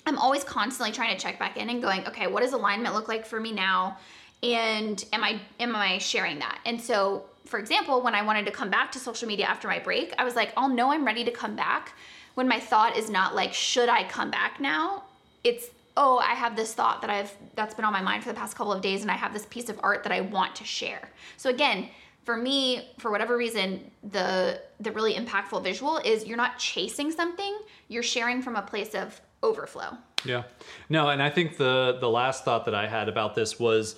I'm 0.06 0.18
always 0.18 0.44
constantly 0.44 0.92
trying 0.92 1.14
to 1.14 1.22
check 1.22 1.38
back 1.38 1.58
in 1.58 1.68
and 1.68 1.82
going, 1.82 2.06
okay, 2.08 2.26
what 2.26 2.42
does 2.42 2.54
alignment 2.54 2.94
look 2.94 3.06
like 3.06 3.26
for 3.26 3.38
me 3.38 3.52
now? 3.52 3.98
And 4.42 5.04
am 5.12 5.22
I 5.22 5.40
am 5.58 5.76
I 5.76 5.98
sharing 5.98 6.38
that? 6.38 6.58
And 6.64 6.80
so, 6.80 7.24
for 7.44 7.58
example, 7.58 8.00
when 8.00 8.14
I 8.14 8.22
wanted 8.22 8.46
to 8.46 8.52
come 8.52 8.70
back 8.70 8.92
to 8.92 8.98
social 8.98 9.28
media 9.28 9.46
after 9.46 9.68
my 9.68 9.78
break, 9.78 10.14
I 10.18 10.24
was 10.24 10.34
like, 10.34 10.52
I'll 10.56 10.68
know 10.68 10.92
I'm 10.92 11.04
ready 11.04 11.24
to 11.24 11.30
come 11.30 11.56
back 11.56 11.94
when 12.34 12.48
my 12.48 12.58
thought 12.58 12.96
is 12.96 13.10
not 13.10 13.34
like, 13.34 13.52
should 13.52 13.88
I 13.88 14.04
come 14.04 14.30
back 14.30 14.60
now? 14.60 15.04
It's 15.44 15.66
oh, 15.96 16.18
I 16.18 16.34
have 16.34 16.56
this 16.56 16.72
thought 16.72 17.02
that 17.02 17.10
I've 17.10 17.34
that's 17.54 17.74
been 17.74 17.84
on 17.84 17.92
my 17.92 18.00
mind 18.00 18.22
for 18.22 18.30
the 18.30 18.34
past 18.34 18.56
couple 18.56 18.72
of 18.72 18.80
days 18.80 19.02
and 19.02 19.10
I 19.10 19.14
have 19.16 19.32
this 19.32 19.46
piece 19.46 19.68
of 19.68 19.78
art 19.82 20.02
that 20.04 20.12
I 20.12 20.22
want 20.22 20.54
to 20.56 20.64
share. 20.64 21.10
So 21.36 21.50
again, 21.50 21.88
for 22.24 22.36
me, 22.36 22.88
for 22.98 23.10
whatever 23.10 23.36
reason, 23.36 23.90
the 24.10 24.60
the 24.80 24.92
really 24.92 25.14
impactful 25.14 25.62
visual 25.62 25.98
is 25.98 26.26
you're 26.26 26.36
not 26.36 26.58
chasing 26.58 27.10
something, 27.10 27.58
you're 27.88 28.02
sharing 28.02 28.40
from 28.40 28.56
a 28.56 28.62
place 28.62 28.94
of 28.94 29.20
overflow. 29.42 29.96
Yeah. 30.24 30.44
No, 30.88 31.08
and 31.08 31.22
I 31.22 31.30
think 31.30 31.56
the 31.56 31.98
the 32.00 32.08
last 32.08 32.44
thought 32.44 32.64
that 32.66 32.74
I 32.74 32.86
had 32.86 33.08
about 33.08 33.34
this 33.34 33.58
was 33.58 33.96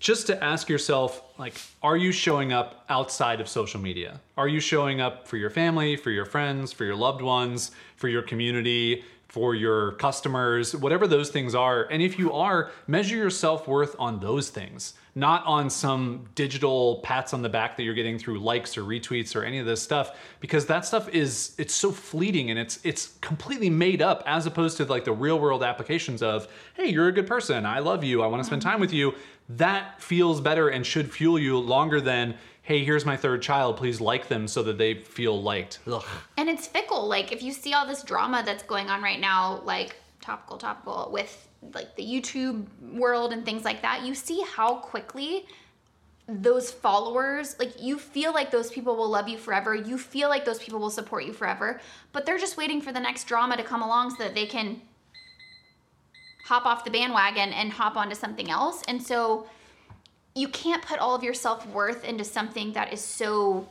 just 0.00 0.26
to 0.26 0.42
ask 0.42 0.68
yourself 0.68 1.22
like 1.38 1.54
are 1.82 1.96
you 1.96 2.10
showing 2.10 2.52
up 2.52 2.84
outside 2.88 3.40
of 3.40 3.48
social 3.48 3.80
media? 3.80 4.20
Are 4.36 4.48
you 4.48 4.58
showing 4.58 5.00
up 5.00 5.28
for 5.28 5.36
your 5.36 5.50
family, 5.50 5.94
for 5.94 6.10
your 6.10 6.24
friends, 6.24 6.72
for 6.72 6.84
your 6.84 6.96
loved 6.96 7.22
ones, 7.22 7.70
for 7.96 8.08
your 8.08 8.22
community, 8.22 9.04
for 9.28 9.54
your 9.54 9.92
customers, 9.92 10.74
whatever 10.74 11.06
those 11.06 11.30
things 11.30 11.54
are? 11.54 11.84
And 11.84 12.02
if 12.02 12.18
you 12.18 12.32
are, 12.32 12.70
measure 12.88 13.16
your 13.16 13.30
self-worth 13.30 13.94
on 13.98 14.18
those 14.20 14.50
things, 14.50 14.94
not 15.14 15.44
on 15.44 15.68
some 15.68 16.28
digital 16.34 17.00
pats 17.02 17.34
on 17.34 17.42
the 17.42 17.48
back 17.48 17.76
that 17.76 17.82
you're 17.82 17.94
getting 17.94 18.18
through 18.18 18.38
likes 18.40 18.76
or 18.76 18.82
retweets 18.82 19.36
or 19.36 19.44
any 19.44 19.58
of 19.58 19.66
this 19.66 19.82
stuff 19.82 20.16
because 20.40 20.66
that 20.66 20.84
stuff 20.84 21.08
is 21.10 21.54
it's 21.58 21.74
so 21.74 21.90
fleeting 21.90 22.50
and 22.50 22.58
it's 22.58 22.78
it's 22.84 23.18
completely 23.20 23.70
made 23.70 24.00
up 24.02 24.22
as 24.26 24.46
opposed 24.46 24.76
to 24.76 24.84
like 24.84 25.04
the 25.04 25.12
real 25.12 25.38
world 25.38 25.62
applications 25.62 26.22
of 26.22 26.48
hey 26.74 26.88
you're 26.88 27.08
a 27.08 27.12
good 27.12 27.26
person 27.26 27.66
i 27.66 27.80
love 27.80 28.04
you 28.04 28.22
i 28.22 28.26
want 28.26 28.40
to 28.40 28.44
spend 28.44 28.62
mm-hmm. 28.62 28.70
time 28.70 28.80
with 28.80 28.92
you 28.92 29.12
that 29.56 30.00
feels 30.02 30.40
better 30.40 30.68
and 30.68 30.86
should 30.86 31.10
fuel 31.10 31.38
you 31.38 31.58
longer 31.58 32.00
than 32.00 32.34
hey 32.62 32.84
here's 32.84 33.04
my 33.04 33.16
third 33.16 33.42
child 33.42 33.76
please 33.76 34.00
like 34.00 34.28
them 34.28 34.46
so 34.46 34.62
that 34.62 34.78
they 34.78 34.94
feel 34.94 35.40
liked 35.42 35.78
Ugh. 35.86 36.04
And 36.36 36.48
it's 36.48 36.66
fickle. 36.66 37.06
Like 37.06 37.32
if 37.32 37.42
you 37.42 37.52
see 37.52 37.74
all 37.74 37.86
this 37.86 38.02
drama 38.02 38.42
that's 38.44 38.62
going 38.62 38.88
on 38.88 39.02
right 39.02 39.20
now, 39.20 39.60
like 39.64 39.96
topical, 40.20 40.58
topical 40.58 41.10
with 41.12 41.48
like 41.74 41.94
the 41.96 42.02
YouTube 42.02 42.66
world 42.94 43.32
and 43.32 43.44
things 43.44 43.64
like 43.64 43.82
that, 43.82 44.02
you 44.04 44.14
see 44.14 44.42
how 44.42 44.76
quickly 44.76 45.46
those 46.26 46.70
followers, 46.70 47.56
like 47.58 47.82
you 47.82 47.98
feel 47.98 48.32
like 48.32 48.50
those 48.50 48.70
people 48.70 48.96
will 48.96 49.08
love 49.08 49.28
you 49.28 49.36
forever. 49.36 49.74
You 49.74 49.98
feel 49.98 50.28
like 50.28 50.44
those 50.44 50.58
people 50.58 50.78
will 50.78 50.90
support 50.90 51.24
you 51.24 51.32
forever, 51.32 51.80
but 52.12 52.24
they're 52.24 52.38
just 52.38 52.56
waiting 52.56 52.80
for 52.80 52.92
the 52.92 53.00
next 53.00 53.24
drama 53.24 53.56
to 53.56 53.64
come 53.64 53.82
along 53.82 54.10
so 54.10 54.22
that 54.22 54.34
they 54.34 54.46
can 54.46 54.80
hop 56.50 56.66
off 56.66 56.82
the 56.82 56.90
bandwagon 56.90 57.52
and 57.52 57.70
hop 57.70 57.96
onto 57.96 58.16
something 58.16 58.50
else. 58.50 58.82
And 58.88 59.00
so 59.00 59.46
you 60.34 60.48
can't 60.48 60.82
put 60.82 60.98
all 60.98 61.14
of 61.14 61.22
your 61.22 61.32
self-worth 61.32 62.04
into 62.04 62.24
something 62.24 62.72
that 62.72 62.92
is 62.92 63.00
so 63.00 63.68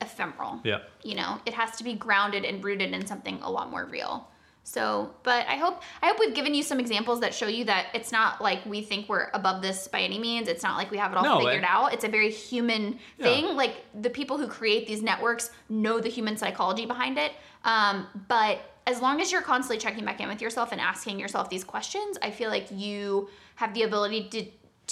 ephemeral. 0.00 0.58
yeah 0.64 0.78
You 1.02 1.14
know, 1.14 1.40
it 1.44 1.52
has 1.52 1.76
to 1.76 1.84
be 1.84 1.92
grounded 1.92 2.46
and 2.46 2.64
rooted 2.64 2.92
in 2.94 3.06
something 3.06 3.38
a 3.42 3.50
lot 3.50 3.70
more 3.70 3.84
real. 3.84 4.28
So, 4.64 5.10
but 5.24 5.46
I 5.48 5.56
hope 5.56 5.82
I 6.02 6.06
hope 6.06 6.18
we've 6.20 6.34
given 6.34 6.54
you 6.54 6.62
some 6.62 6.78
examples 6.78 7.20
that 7.20 7.34
show 7.34 7.48
you 7.48 7.64
that 7.64 7.86
it's 7.94 8.12
not 8.12 8.40
like 8.40 8.64
we 8.64 8.80
think 8.80 9.08
we're 9.08 9.28
above 9.34 9.60
this 9.60 9.88
by 9.88 10.00
any 10.00 10.18
means. 10.18 10.48
It's 10.48 10.62
not 10.62 10.76
like 10.76 10.90
we 10.90 10.98
have 10.98 11.12
it 11.12 11.18
all 11.18 11.24
No, 11.24 11.38
figured 11.40 11.64
I- 11.64 11.68
out. 11.68 11.92
It's 11.92 12.04
a 12.04 12.08
very 12.08 12.30
human 12.30 12.98
Yeah. 13.18 13.24
thing. 13.26 13.56
Like 13.56 13.84
the 14.00 14.10
people 14.10 14.38
who 14.38 14.46
create 14.46 14.86
these 14.86 15.02
networks 15.02 15.50
know 15.68 16.00
the 16.00 16.08
human 16.08 16.36
psychology 16.36 16.86
behind 16.86 17.18
it. 17.18 17.32
Um, 17.64 18.06
but 18.28 18.60
as 18.86 19.00
long 19.00 19.20
as 19.20 19.30
you're 19.30 19.42
constantly 19.42 19.78
checking 19.78 20.04
back 20.04 20.20
in 20.20 20.28
with 20.28 20.40
yourself 20.40 20.72
and 20.72 20.80
asking 20.80 21.18
yourself 21.18 21.48
these 21.50 21.64
questions, 21.64 22.16
I 22.22 22.30
feel 22.30 22.50
like 22.50 22.66
you 22.70 23.28
have 23.56 23.74
the 23.74 23.82
ability 23.82 24.28
to 24.30 24.46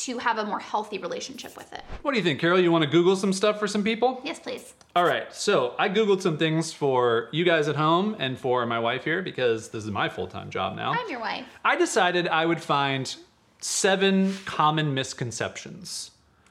to 0.04 0.18
have 0.18 0.38
a 0.38 0.44
more 0.44 0.58
healthy 0.58 0.98
relationship 0.98 1.56
with 1.56 1.72
it. 1.72 1.82
what 2.02 2.12
do 2.12 2.18
you 2.18 2.24
think 2.24 2.40
carol 2.40 2.58
you 2.60 2.72
want 2.72 2.82
to 2.84 2.90
google 2.90 3.16
some 3.16 3.32
stuff 3.32 3.58
for 3.58 3.66
some 3.66 3.82
people 3.84 4.20
Yes, 4.24 4.38
please. 4.38 4.74
All 4.96 5.04
right, 5.04 5.32
so 5.32 5.74
I 5.78 5.88
Googled 5.88 6.20
some 6.20 6.36
things 6.36 6.72
for 6.72 7.28
you 7.30 7.44
guys 7.44 7.68
at 7.68 7.76
home 7.76 8.16
and 8.18 8.36
for 8.38 8.66
my 8.66 8.78
wife 8.80 9.04
here 9.04 9.22
because 9.22 9.68
this 9.68 9.84
is 9.84 9.90
my 9.90 10.08
full 10.08 10.26
time 10.26 10.50
job 10.50 10.74
now. 10.76 10.92
I'm 10.92 11.08
your 11.08 11.20
wife. 11.20 11.46
I 11.64 11.76
decided 11.76 12.26
I 12.26 12.44
would 12.44 12.60
find 12.60 13.14
seven 13.60 14.34
common 14.46 14.92
misconceptions. 14.94 16.10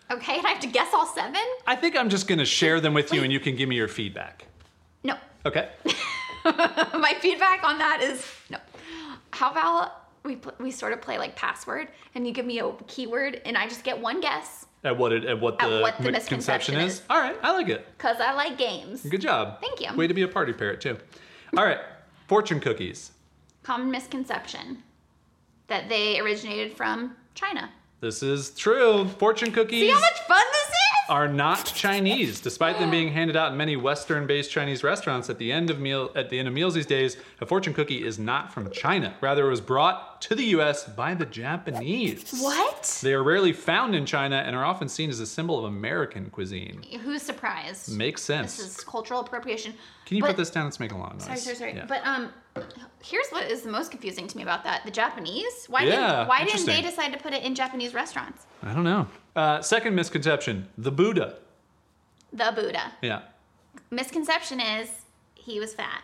Okay, 0.10 0.38
and 0.38 0.48
I 0.48 0.52
have 0.52 0.62
to 0.62 0.68
guess 0.68 0.94
all 0.94 1.06
seven? 1.06 1.42
I 1.68 1.76
think 1.76 1.98
I'm 1.98 2.10
just 2.10 2.28
gonna 2.28 2.46
share 2.46 2.80
them 2.80 2.94
with 2.94 3.12
you 3.14 3.24
and 3.24 3.32
you 3.32 3.40
can 3.42 3.56
give 3.56 3.68
me 3.68 3.76
your 3.76 3.90
feedback. 3.90 4.46
No. 5.04 5.16
Okay? 5.46 5.70
My 6.46 7.16
feedback 7.20 7.64
on 7.64 7.78
that 7.80 8.02
is 8.02 8.26
no. 8.50 8.58
How 9.32 9.52
about 9.52 9.99
we 10.24 10.36
pl- 10.36 10.54
we 10.60 10.72
sort 10.72 10.94
of 10.94 11.02
play 11.02 11.18
like 11.18 11.36
password, 11.36 11.88
and 12.16 12.26
you 12.28 12.34
give 12.34 12.46
me 12.46 12.60
a 12.60 12.72
keyword, 12.88 13.42
and 13.46 13.58
I 13.58 13.68
just 13.68 13.84
get 13.84 14.00
one 14.00 14.20
guess 14.22 14.66
At 14.84 14.98
what 14.98 15.12
it, 15.14 15.26
at 15.26 15.40
what 15.40 15.62
At 15.62 15.70
the, 15.70 15.80
what 15.82 15.98
the 15.98 16.12
misconception 16.12 16.76
misconception 16.76 16.76
is. 16.76 16.94
is. 16.96 17.02
All 17.10 17.20
right, 17.20 17.36
I 17.42 17.52
like 17.54 17.70
it. 17.70 17.86
because 17.98 18.18
I 18.20 18.34
like 18.34 18.58
games. 18.58 19.04
Good 19.04 19.22
job. 19.22 19.62
Thank 19.62 19.80
you. 19.82 19.96
Way 19.98 20.08
to 20.08 20.14
be 20.14 20.22
a 20.24 20.28
party 20.28 20.54
parrot 20.54 20.82
too. 20.82 20.98
All 21.58 21.64
right, 21.66 21.80
fortune 22.28 22.60
cookies. 22.60 23.12
Common 23.64 23.92
misconception 23.92 24.84
that 25.68 25.90
they 25.90 26.20
originated 26.20 26.74
from 26.76 27.16
China. 27.36 27.70
This 28.02 28.24
is 28.24 28.52
true. 28.52 29.08
Fortune 29.20 29.52
cookies. 29.52 29.82
See 29.82 29.90
how 29.90 30.00
much 30.00 30.20
fun 30.28 30.42
this 30.52 30.68
is? 30.68 30.76
Are 31.10 31.28
not 31.28 31.66
Chinese, 31.76 32.40
despite 32.40 32.78
them 32.80 32.92
being 32.92 33.12
handed 33.12 33.36
out 33.36 33.52
in 33.52 33.58
many 33.58 33.76
Western-based 33.76 34.50
Chinese 34.52 34.84
restaurants. 34.84 35.30
At 35.30 35.38
the 35.40 35.52
end 35.52 35.70
of 35.70 35.80
meal, 35.80 36.12
at 36.16 36.30
the 36.30 36.38
end 36.40 36.48
of 36.48 36.54
meals 36.54 36.76
these 36.76 36.86
days, 36.86 37.18
a 37.42 37.46
fortune 37.46 37.74
cookie 37.74 38.06
is 38.06 38.20
not 38.20 38.54
from 38.54 38.70
China. 38.72 39.16
Rather, 39.20 39.48
it 39.48 39.50
was 39.50 39.60
brought 39.62 40.22
to 40.22 40.36
the 40.36 40.44
U.S. 40.46 40.86
by 40.86 41.14
the 41.16 41.26
Japanese. 41.26 42.32
What? 42.40 43.00
They 43.04 43.14
are 43.14 43.24
rarely 43.24 43.54
found 43.54 43.96
in 43.96 44.06
China 44.06 44.38
and 44.38 44.56
are 44.56 44.64
often 44.66 44.88
seen 44.88 45.10
as 45.10 45.20
a 45.20 45.26
symbol 45.26 45.58
of 45.58 45.66
American 45.66 46.30
cuisine. 46.30 46.84
Who's 47.04 47.22
surprised? 47.24 47.96
Makes 47.96 48.22
sense. 48.22 48.58
This 48.58 48.78
is 48.78 48.84
cultural 48.84 49.22
appropriation. 49.22 49.74
Can 50.06 50.18
you 50.18 50.24
But- 50.24 50.30
put 50.30 50.38
this 50.38 50.50
down? 50.50 50.66
Let's 50.66 50.80
make 50.80 50.92
a 50.92 50.98
long 50.98 51.14
noise. 51.18 51.24
Sorry, 51.26 51.38
sorry, 51.38 51.56
sorry. 51.56 51.74
Yeah. 51.76 51.86
But 51.88 52.06
um, 52.06 52.30
here's 53.04 53.30
what 53.30 53.50
is 53.50 53.62
the 53.62 53.72
most 53.72 53.92
confusing 53.92 54.28
to 54.28 54.38
me 54.38 54.44
about 54.44 54.64
that: 54.64 54.86
the 54.86 54.92
Japanese. 54.92 55.66
Why 55.68 55.84
Yeah, 55.84 55.92
didn't 55.92 56.28
Why 56.28 56.46
didn't 56.46 56.66
they 56.66 56.82
decide 56.82 57.14
to 57.14 57.20
put 57.20 57.34
it 57.34 57.44
in 57.44 57.56
Japanese 57.56 57.94
restaurants? 57.94 58.46
I 58.64 58.74
don't 58.74 58.84
know. 58.84 59.08
Uh, 59.36 59.62
second 59.62 59.96
misconception: 59.96 60.68
the 60.78 60.92
Buddha. 60.92 61.36
The 62.32 62.52
Buddha. 62.56 62.94
Yeah, 63.02 63.22
Misconception 63.92 64.60
is 64.60 64.90
he 65.36 65.60
was 65.60 65.74
fat. 65.74 66.04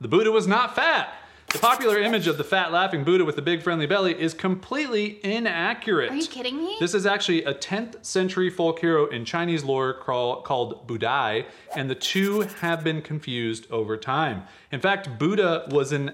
The 0.00 0.08
Buddha 0.08 0.30
was 0.30 0.46
not 0.46 0.74
fat. 0.74 1.14
The 1.52 1.58
popular 1.58 1.98
image 1.98 2.26
of 2.28 2.38
the 2.38 2.44
fat 2.44 2.72
laughing 2.72 3.04
Buddha 3.04 3.26
with 3.26 3.36
the 3.36 3.42
big 3.42 3.60
friendly 3.60 3.84
belly 3.84 4.18
is 4.18 4.32
completely 4.32 5.20
inaccurate. 5.22 6.10
Are 6.10 6.16
you 6.16 6.26
kidding 6.26 6.56
me? 6.56 6.76
This 6.80 6.94
is 6.94 7.04
actually 7.04 7.44
a 7.44 7.52
10th 7.52 8.02
century 8.02 8.48
folk 8.48 8.78
hero 8.78 9.06
in 9.06 9.26
Chinese 9.26 9.62
lore 9.62 9.92
called 9.92 10.88
Budai, 10.88 11.44
and 11.76 11.90
the 11.90 11.94
two 11.94 12.40
have 12.60 12.82
been 12.82 13.02
confused 13.02 13.70
over 13.70 13.98
time. 13.98 14.44
In 14.70 14.80
fact, 14.80 15.18
Buddha 15.18 15.68
was 15.70 15.92
an, 15.92 16.12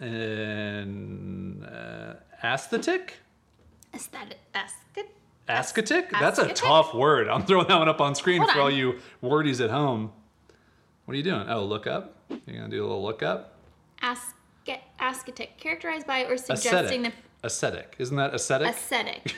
an 0.00 1.62
uh, 1.62 2.16
aesthetic? 2.42 3.14
Aesthetic. 3.94 4.38
Aesthetic. 4.56 5.14
Ascetic? 5.48 6.10
That's 6.10 6.40
a 6.40 6.52
tough 6.52 6.92
word. 6.94 7.28
I'm 7.28 7.46
throwing 7.46 7.68
that 7.68 7.78
one 7.78 7.88
up 7.88 8.00
on 8.00 8.16
screen 8.16 8.42
Hold 8.42 8.52
for 8.52 8.60
all 8.60 8.70
you 8.70 8.98
wordies 9.22 9.60
at 9.60 9.70
home. 9.70 10.10
What 11.04 11.14
are 11.14 11.16
you 11.16 11.22
doing? 11.22 11.48
Oh, 11.48 11.64
look 11.64 11.86
up? 11.86 12.16
You're 12.28 12.56
gonna 12.56 12.68
do 12.68 12.82
a 12.82 12.86
little 12.86 13.02
look 13.04 13.22
up? 13.22 13.54
Ask. 14.02 14.34
Ascetic. 15.00 15.58
Characterized 15.58 16.06
by 16.06 16.24
or 16.24 16.34
Ascetic. 16.34 16.62
suggesting 16.62 17.02
the 17.02 17.12
Ascetic. 17.44 17.94
Isn't 17.98 18.16
that 18.16 18.34
ascetic? 18.34 18.68
ascetic. 18.68 19.36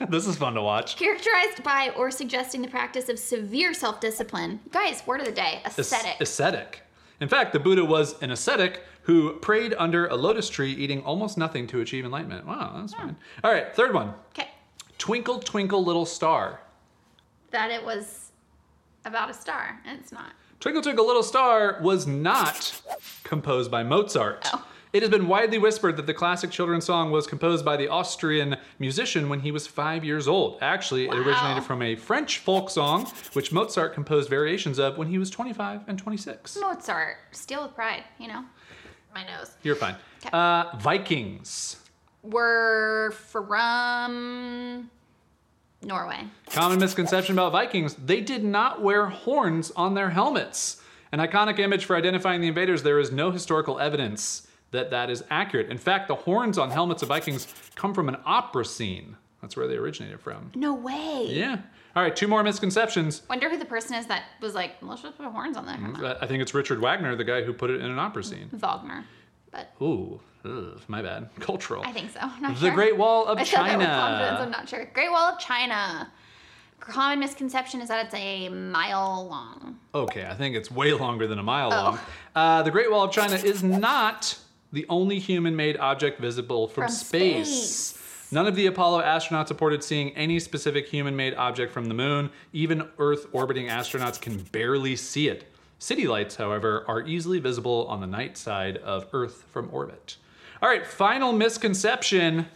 this 0.10 0.26
is 0.26 0.36
fun 0.36 0.54
to 0.54 0.62
watch. 0.62 0.96
Characterized 0.96 1.62
by 1.62 1.92
or 1.96 2.10
suggesting 2.10 2.62
the 2.62 2.68
practice 2.68 3.08
of 3.08 3.18
severe 3.18 3.72
self-discipline. 3.74 4.58
Guys, 4.72 5.04
word 5.06 5.20
of 5.20 5.26
the 5.26 5.32
day: 5.32 5.60
As- 5.64 5.78
ascetic. 5.78 6.20
ascetic. 6.20 6.82
In 7.20 7.28
fact, 7.28 7.52
the 7.52 7.60
Buddha 7.60 7.84
was 7.84 8.20
an 8.22 8.32
ascetic 8.32 8.82
who 9.02 9.34
prayed 9.34 9.72
under 9.78 10.08
a 10.08 10.16
lotus 10.16 10.48
tree, 10.48 10.72
eating 10.72 11.00
almost 11.04 11.38
nothing 11.38 11.68
to 11.68 11.80
achieve 11.80 12.04
enlightenment. 12.04 12.44
Wow, 12.44 12.74
that's 12.76 12.92
hmm. 12.92 13.02
fine. 13.02 13.16
All 13.44 13.52
right, 13.52 13.74
third 13.74 13.94
one. 13.94 14.12
okay. 14.30 14.50
Twinkle, 14.98 15.38
twinkle, 15.38 15.84
little 15.84 16.06
star. 16.06 16.60
That 17.52 17.70
it 17.70 17.84
was 17.84 18.32
about 19.04 19.30
a 19.30 19.34
star, 19.34 19.80
and 19.86 20.00
it's 20.00 20.10
not. 20.10 20.32
Twinkle, 20.60 20.82
Twinkle, 20.82 21.06
Little 21.06 21.22
Star 21.22 21.78
was 21.82 22.06
not 22.06 22.80
composed 23.24 23.70
by 23.70 23.82
Mozart. 23.82 24.48
Oh. 24.52 24.66
It 24.92 25.02
has 25.02 25.10
been 25.10 25.28
widely 25.28 25.58
whispered 25.58 25.98
that 25.98 26.06
the 26.06 26.14
classic 26.14 26.50
children's 26.50 26.86
song 26.86 27.10
was 27.10 27.26
composed 27.26 27.64
by 27.66 27.76
the 27.76 27.88
Austrian 27.88 28.56
musician 28.78 29.28
when 29.28 29.40
he 29.40 29.50
was 29.50 29.66
five 29.66 30.04
years 30.04 30.26
old. 30.26 30.58
Actually, 30.62 31.06
it 31.06 31.14
originated 31.14 31.64
from 31.64 31.82
a 31.82 31.96
French 31.96 32.38
folk 32.38 32.70
song, 32.70 33.04
which 33.34 33.52
Mozart 33.52 33.92
composed 33.92 34.30
variations 34.30 34.78
of 34.78 34.96
when 34.96 35.08
he 35.08 35.18
was 35.18 35.28
25 35.28 35.82
and 35.86 35.98
26. 35.98 36.56
Mozart, 36.60 37.16
steal 37.32 37.64
with 37.64 37.74
pride, 37.74 38.04
you 38.18 38.28
know? 38.28 38.42
My 39.14 39.24
nose. 39.26 39.56
You're 39.62 39.76
fine. 39.76 39.96
Uh, 40.32 40.74
Vikings. 40.78 41.76
We're 42.22 43.10
from 43.10 44.90
Norway. 45.82 46.26
Common 46.50 46.78
misconception 46.78 47.34
about 47.34 47.52
Vikings 47.52 47.94
they 47.94 48.20
did 48.20 48.44
not 48.44 48.82
wear 48.82 49.06
horns 49.06 49.70
on 49.72 49.94
their 49.94 50.10
helmets. 50.10 50.82
An 51.12 51.20
iconic 51.20 51.58
image 51.58 51.84
for 51.84 51.96
identifying 51.96 52.40
the 52.40 52.48
invaders, 52.48 52.82
there 52.82 52.98
is 52.98 53.12
no 53.12 53.30
historical 53.30 53.78
evidence 53.78 54.46
that 54.72 54.90
that 54.90 55.08
is 55.10 55.22
accurate. 55.30 55.70
In 55.70 55.78
fact, 55.78 56.08
the 56.08 56.14
horns 56.14 56.58
on 56.58 56.70
helmets 56.70 57.02
of 57.02 57.08
Vikings 57.08 57.46
come 57.76 57.94
from 57.94 58.08
an 58.08 58.16
opera 58.24 58.64
scene. 58.64 59.16
That's 59.40 59.56
where 59.56 59.68
they 59.68 59.76
originated 59.76 60.20
from. 60.20 60.50
No 60.54 60.74
way. 60.74 61.28
Yeah. 61.30 61.60
All 61.94 62.02
right, 62.02 62.14
two 62.14 62.26
more 62.28 62.42
misconceptions. 62.42 63.22
Wonder 63.30 63.48
who 63.48 63.56
the 63.56 63.64
person 63.64 63.94
is 63.94 64.06
that 64.06 64.24
was 64.40 64.54
like, 64.54 64.72
let's 64.82 65.02
just 65.02 65.16
put 65.16 65.24
horns 65.26 65.56
on 65.56 65.66
that. 65.66 66.04
Uh, 66.04 66.18
I 66.20 66.26
think 66.26 66.42
it's 66.42 66.52
Richard 66.52 66.80
Wagner, 66.80 67.14
the 67.16 67.24
guy 67.24 67.42
who 67.42 67.52
put 67.52 67.70
it 67.70 67.80
in 67.80 67.90
an 67.90 67.98
opera 67.98 68.24
scene. 68.24 68.48
Wagner. 68.52 69.04
But 69.56 69.72
Ooh, 69.84 70.20
ugh, 70.44 70.80
my 70.88 71.00
bad. 71.02 71.28
Cultural. 71.40 71.82
I 71.84 71.92
think 71.92 72.10
so. 72.10 72.20
The 72.40 72.54
sure. 72.54 72.70
Great 72.74 72.96
Wall 72.96 73.26
of 73.26 73.38
I 73.38 73.44
said 73.44 73.58
that 73.58 73.78
with 73.78 73.86
China. 73.86 74.38
I'm 74.42 74.50
not 74.50 74.68
sure. 74.68 74.84
Great 74.92 75.10
Wall 75.10 75.32
of 75.32 75.38
China. 75.38 76.12
Common 76.78 77.18
misconception 77.20 77.80
is 77.80 77.88
that 77.88 78.04
it's 78.06 78.14
a 78.14 78.48
mile 78.50 79.26
long. 79.28 79.78
Okay, 79.94 80.26
I 80.26 80.34
think 80.34 80.54
it's 80.54 80.70
way 80.70 80.92
longer 80.92 81.26
than 81.26 81.38
a 81.38 81.42
mile 81.42 81.72
Oh. 81.72 81.76
long. 81.84 81.98
Uh, 82.34 82.62
the 82.62 82.70
Great 82.70 82.90
Wall 82.90 83.04
of 83.04 83.12
China 83.12 83.34
is 83.34 83.62
not 83.62 84.38
the 84.72 84.84
only 84.90 85.18
human 85.18 85.56
made 85.56 85.78
object 85.78 86.20
visible 86.20 86.68
from, 86.68 86.84
From 86.84 86.92
space. 86.92 87.48
space. 87.94 88.02
None 88.32 88.46
of 88.46 88.56
the 88.56 88.66
Apollo 88.66 89.02
astronauts 89.02 89.48
reported 89.50 89.82
seeing 89.82 90.10
any 90.16 90.38
specific 90.38 90.86
human 90.88 91.16
made 91.16 91.34
object 91.34 91.72
from 91.72 91.86
the 91.86 91.94
moon. 91.94 92.28
Even 92.52 92.88
Earth 92.98 93.26
orbiting 93.32 93.68
astronauts 93.68 94.20
can 94.20 94.38
barely 94.52 94.96
see 94.96 95.28
it. 95.28 95.50
City 95.78 96.08
lights, 96.08 96.36
however, 96.36 96.84
are 96.88 97.02
easily 97.02 97.38
visible 97.38 97.86
on 97.88 98.00
the 98.00 98.06
night 98.06 98.38
side 98.38 98.78
of 98.78 99.06
Earth 99.12 99.44
from 99.52 99.68
orbit. 99.72 100.16
All 100.62 100.68
right, 100.68 100.86
final 100.86 101.32
misconception 101.32 102.46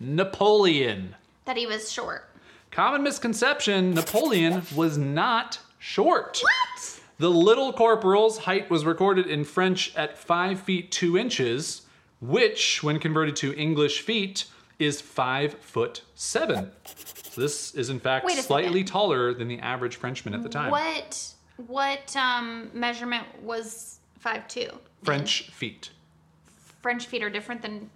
Napoleon. 0.00 1.14
That 1.44 1.56
he 1.56 1.66
was 1.66 1.92
short. 1.92 2.28
Common 2.70 3.02
misconception 3.02 3.94
Napoleon 3.94 4.62
was 4.74 4.96
not 4.96 5.58
short. 5.78 6.40
What? 6.42 7.00
The 7.18 7.30
little 7.30 7.72
corporal's 7.74 8.38
height 8.38 8.70
was 8.70 8.86
recorded 8.86 9.26
in 9.26 9.44
French 9.44 9.94
at 9.94 10.16
5 10.16 10.60
feet 10.60 10.90
2 10.90 11.18
inches, 11.18 11.82
which, 12.20 12.82
when 12.82 12.98
converted 12.98 13.36
to 13.36 13.54
English 13.54 14.00
feet, 14.00 14.46
is 14.78 15.02
5 15.02 15.54
foot 15.60 16.02
7. 16.14 16.70
So 16.84 17.40
this 17.40 17.74
is 17.74 17.90
in 17.90 18.00
fact 18.00 18.30
slightly 18.30 18.80
second. 18.80 18.86
taller 18.86 19.34
than 19.34 19.48
the 19.48 19.58
average 19.58 19.96
Frenchman 19.96 20.34
at 20.34 20.42
the 20.42 20.48
time. 20.48 20.70
What 20.70 21.32
what 21.66 22.14
um 22.16 22.70
measurement 22.72 23.26
was 23.42 23.98
five 24.18 24.46
two? 24.48 24.68
French 25.02 25.50
feet. 25.50 25.90
French 26.80 27.06
feet 27.06 27.22
are 27.22 27.30
different 27.30 27.62
than 27.62 27.90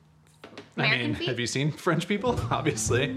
I 0.45 0.49
American 0.77 1.07
mean, 1.09 1.15
feet. 1.17 1.29
have 1.29 1.41
you 1.41 1.47
seen 1.47 1.73
French 1.73 2.07
people? 2.07 2.39
Obviously. 2.51 3.17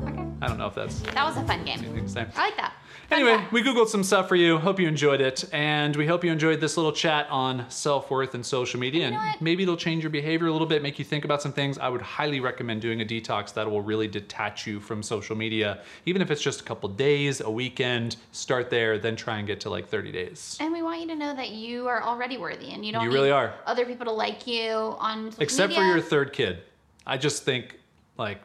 Okay. 0.00 0.24
I 0.40 0.46
don't 0.46 0.58
know 0.58 0.66
if 0.66 0.74
that's 0.74 1.00
That 1.00 1.24
was 1.24 1.36
a 1.36 1.44
fun 1.44 1.64
game. 1.64 1.78
anything 1.78 2.04
to 2.04 2.08
say. 2.08 2.26
I 2.36 2.40
like 2.46 2.56
that. 2.56 2.72
Fun 3.08 3.20
Anyway, 3.20 3.36
fact. 3.38 3.52
we 3.52 3.62
Googled 3.62 3.88
some 3.88 4.04
stuff 4.04 4.28
for 4.28 4.36
you. 4.36 4.58
Hope 4.58 4.78
you 4.78 4.86
enjoyed 4.86 5.20
it. 5.22 5.44
And 5.52 5.96
we 5.96 6.06
hope 6.06 6.22
you 6.24 6.30
enjoyed 6.30 6.60
this 6.60 6.76
little 6.76 6.92
chat 6.92 7.26
on 7.30 7.64
self 7.70 8.10
worth 8.10 8.34
and 8.34 8.44
social 8.44 8.78
media. 8.78 9.06
You 9.06 9.10
know 9.12 9.18
and 9.18 9.40
maybe 9.40 9.62
it'll 9.62 9.78
change 9.78 10.02
your 10.02 10.10
behavior 10.10 10.46
a 10.48 10.52
little 10.52 10.66
bit, 10.66 10.82
make 10.82 10.98
you 10.98 11.04
think 11.06 11.24
about 11.24 11.40
some 11.40 11.52
things. 11.52 11.78
I 11.78 11.88
would 11.88 12.02
highly 12.02 12.38
recommend 12.40 12.82
doing 12.82 13.00
a 13.00 13.04
detox 13.06 13.54
that 13.54 13.68
will 13.70 13.80
really 13.80 14.08
detach 14.08 14.66
you 14.66 14.78
from 14.78 15.02
social 15.02 15.34
media. 15.36 15.82
Even 16.04 16.20
if 16.20 16.30
it's 16.30 16.42
just 16.42 16.60
a 16.60 16.64
couple 16.64 16.88
days, 16.90 17.40
a 17.40 17.50
weekend, 17.50 18.16
start 18.32 18.68
there, 18.68 18.98
then 18.98 19.16
try 19.16 19.38
and 19.38 19.46
get 19.46 19.60
to 19.60 19.70
like 19.70 19.88
30 19.88 20.12
days. 20.12 20.58
And 20.60 20.70
we 20.72 20.82
want 20.82 21.00
you 21.00 21.06
to 21.08 21.16
know 21.16 21.34
that 21.34 21.48
you 21.50 21.88
are 21.88 22.02
already 22.02 22.36
worthy 22.36 22.70
and 22.72 22.84
you 22.84 22.92
don't 22.92 23.02
You 23.04 23.08
need 23.08 23.14
really 23.14 23.30
are. 23.30 23.54
other 23.66 23.86
people 23.86 24.04
to 24.06 24.12
like 24.12 24.46
you 24.46 24.70
on 24.70 25.30
social 25.32 25.42
Except 25.42 25.72
for 25.72 25.80
your 25.82 26.00
third 26.02 26.34
kid. 26.34 26.58
I 27.06 27.16
just 27.16 27.42
think, 27.44 27.78
like, 28.18 28.42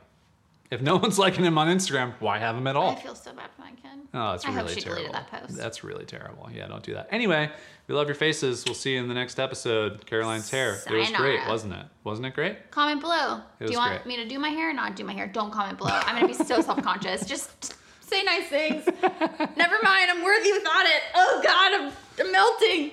if 0.72 0.82
no 0.82 0.96
one's 1.04 1.20
liking 1.20 1.44
him 1.46 1.58
on 1.58 1.68
Instagram, 1.68 2.14
why 2.20 2.40
have 2.40 2.56
him 2.56 2.68
at 2.68 2.76
all? 2.76 2.92
I 2.92 2.96
feel 2.96 3.16
so 3.16 3.34
bad 3.34 3.50
for 3.56 3.62
my 3.62 3.72
kid. 3.72 4.00
Oh, 4.14 4.32
that's 4.32 4.46
I 4.46 4.50
really 4.50 4.60
hope 4.60 4.70
she 4.70 4.82
terrible. 4.82 5.12
That 5.12 5.32
post. 5.32 5.58
That's 5.58 5.84
really 5.84 6.06
terrible. 6.06 6.50
Yeah, 6.54 6.68
don't 6.68 6.84
do 6.84 6.94
that. 6.94 7.08
Anyway, 7.12 7.50
we 7.88 7.96
love 7.96 8.08
your 8.08 8.16
faces. 8.16 8.64
We'll 8.66 8.76
see 8.76 8.94
you 8.94 9.00
in 9.00 9.08
the 9.08 9.14
next 9.14 9.40
episode. 9.40 10.06
Caroline's 10.06 10.50
hair. 10.50 10.76
Sayonara. 10.76 11.06
It 11.06 11.12
was 11.12 11.20
great, 11.20 11.48
wasn't 11.48 11.74
it? 11.74 11.86
Wasn't 12.04 12.26
it 12.26 12.34
great? 12.34 12.72
Comment 12.72 13.02
below. 13.02 13.42
do 13.60 13.72
you 13.72 13.78
want 13.78 14.04
great. 14.04 14.18
me 14.18 14.24
to 14.24 14.30
do 14.30 14.38
my 14.40 14.50
hair 14.50 14.70
or 14.70 14.74
not 14.74 14.96
do 14.96 15.04
my 15.04 15.14
hair? 15.14 15.28
Don't 15.28 15.52
comment 15.52 15.78
below. 15.80 15.92
I'm 15.92 16.16
gonna 16.16 16.28
be 16.28 16.34
so 16.34 16.62
self-conscious. 16.62 17.26
Just 17.26 17.76
say 18.02 18.24
nice 18.24 18.48
things. 18.48 18.86
Never 19.58 19.78
mind. 19.82 20.12
I'm 20.12 20.24
worthy 20.24 20.52
without 20.54 20.86
it. 20.86 21.02
Oh 21.16 21.42
God, 21.44 21.74
I'm, 21.82 21.92
I'm 22.26 22.32
melting. 22.32 22.92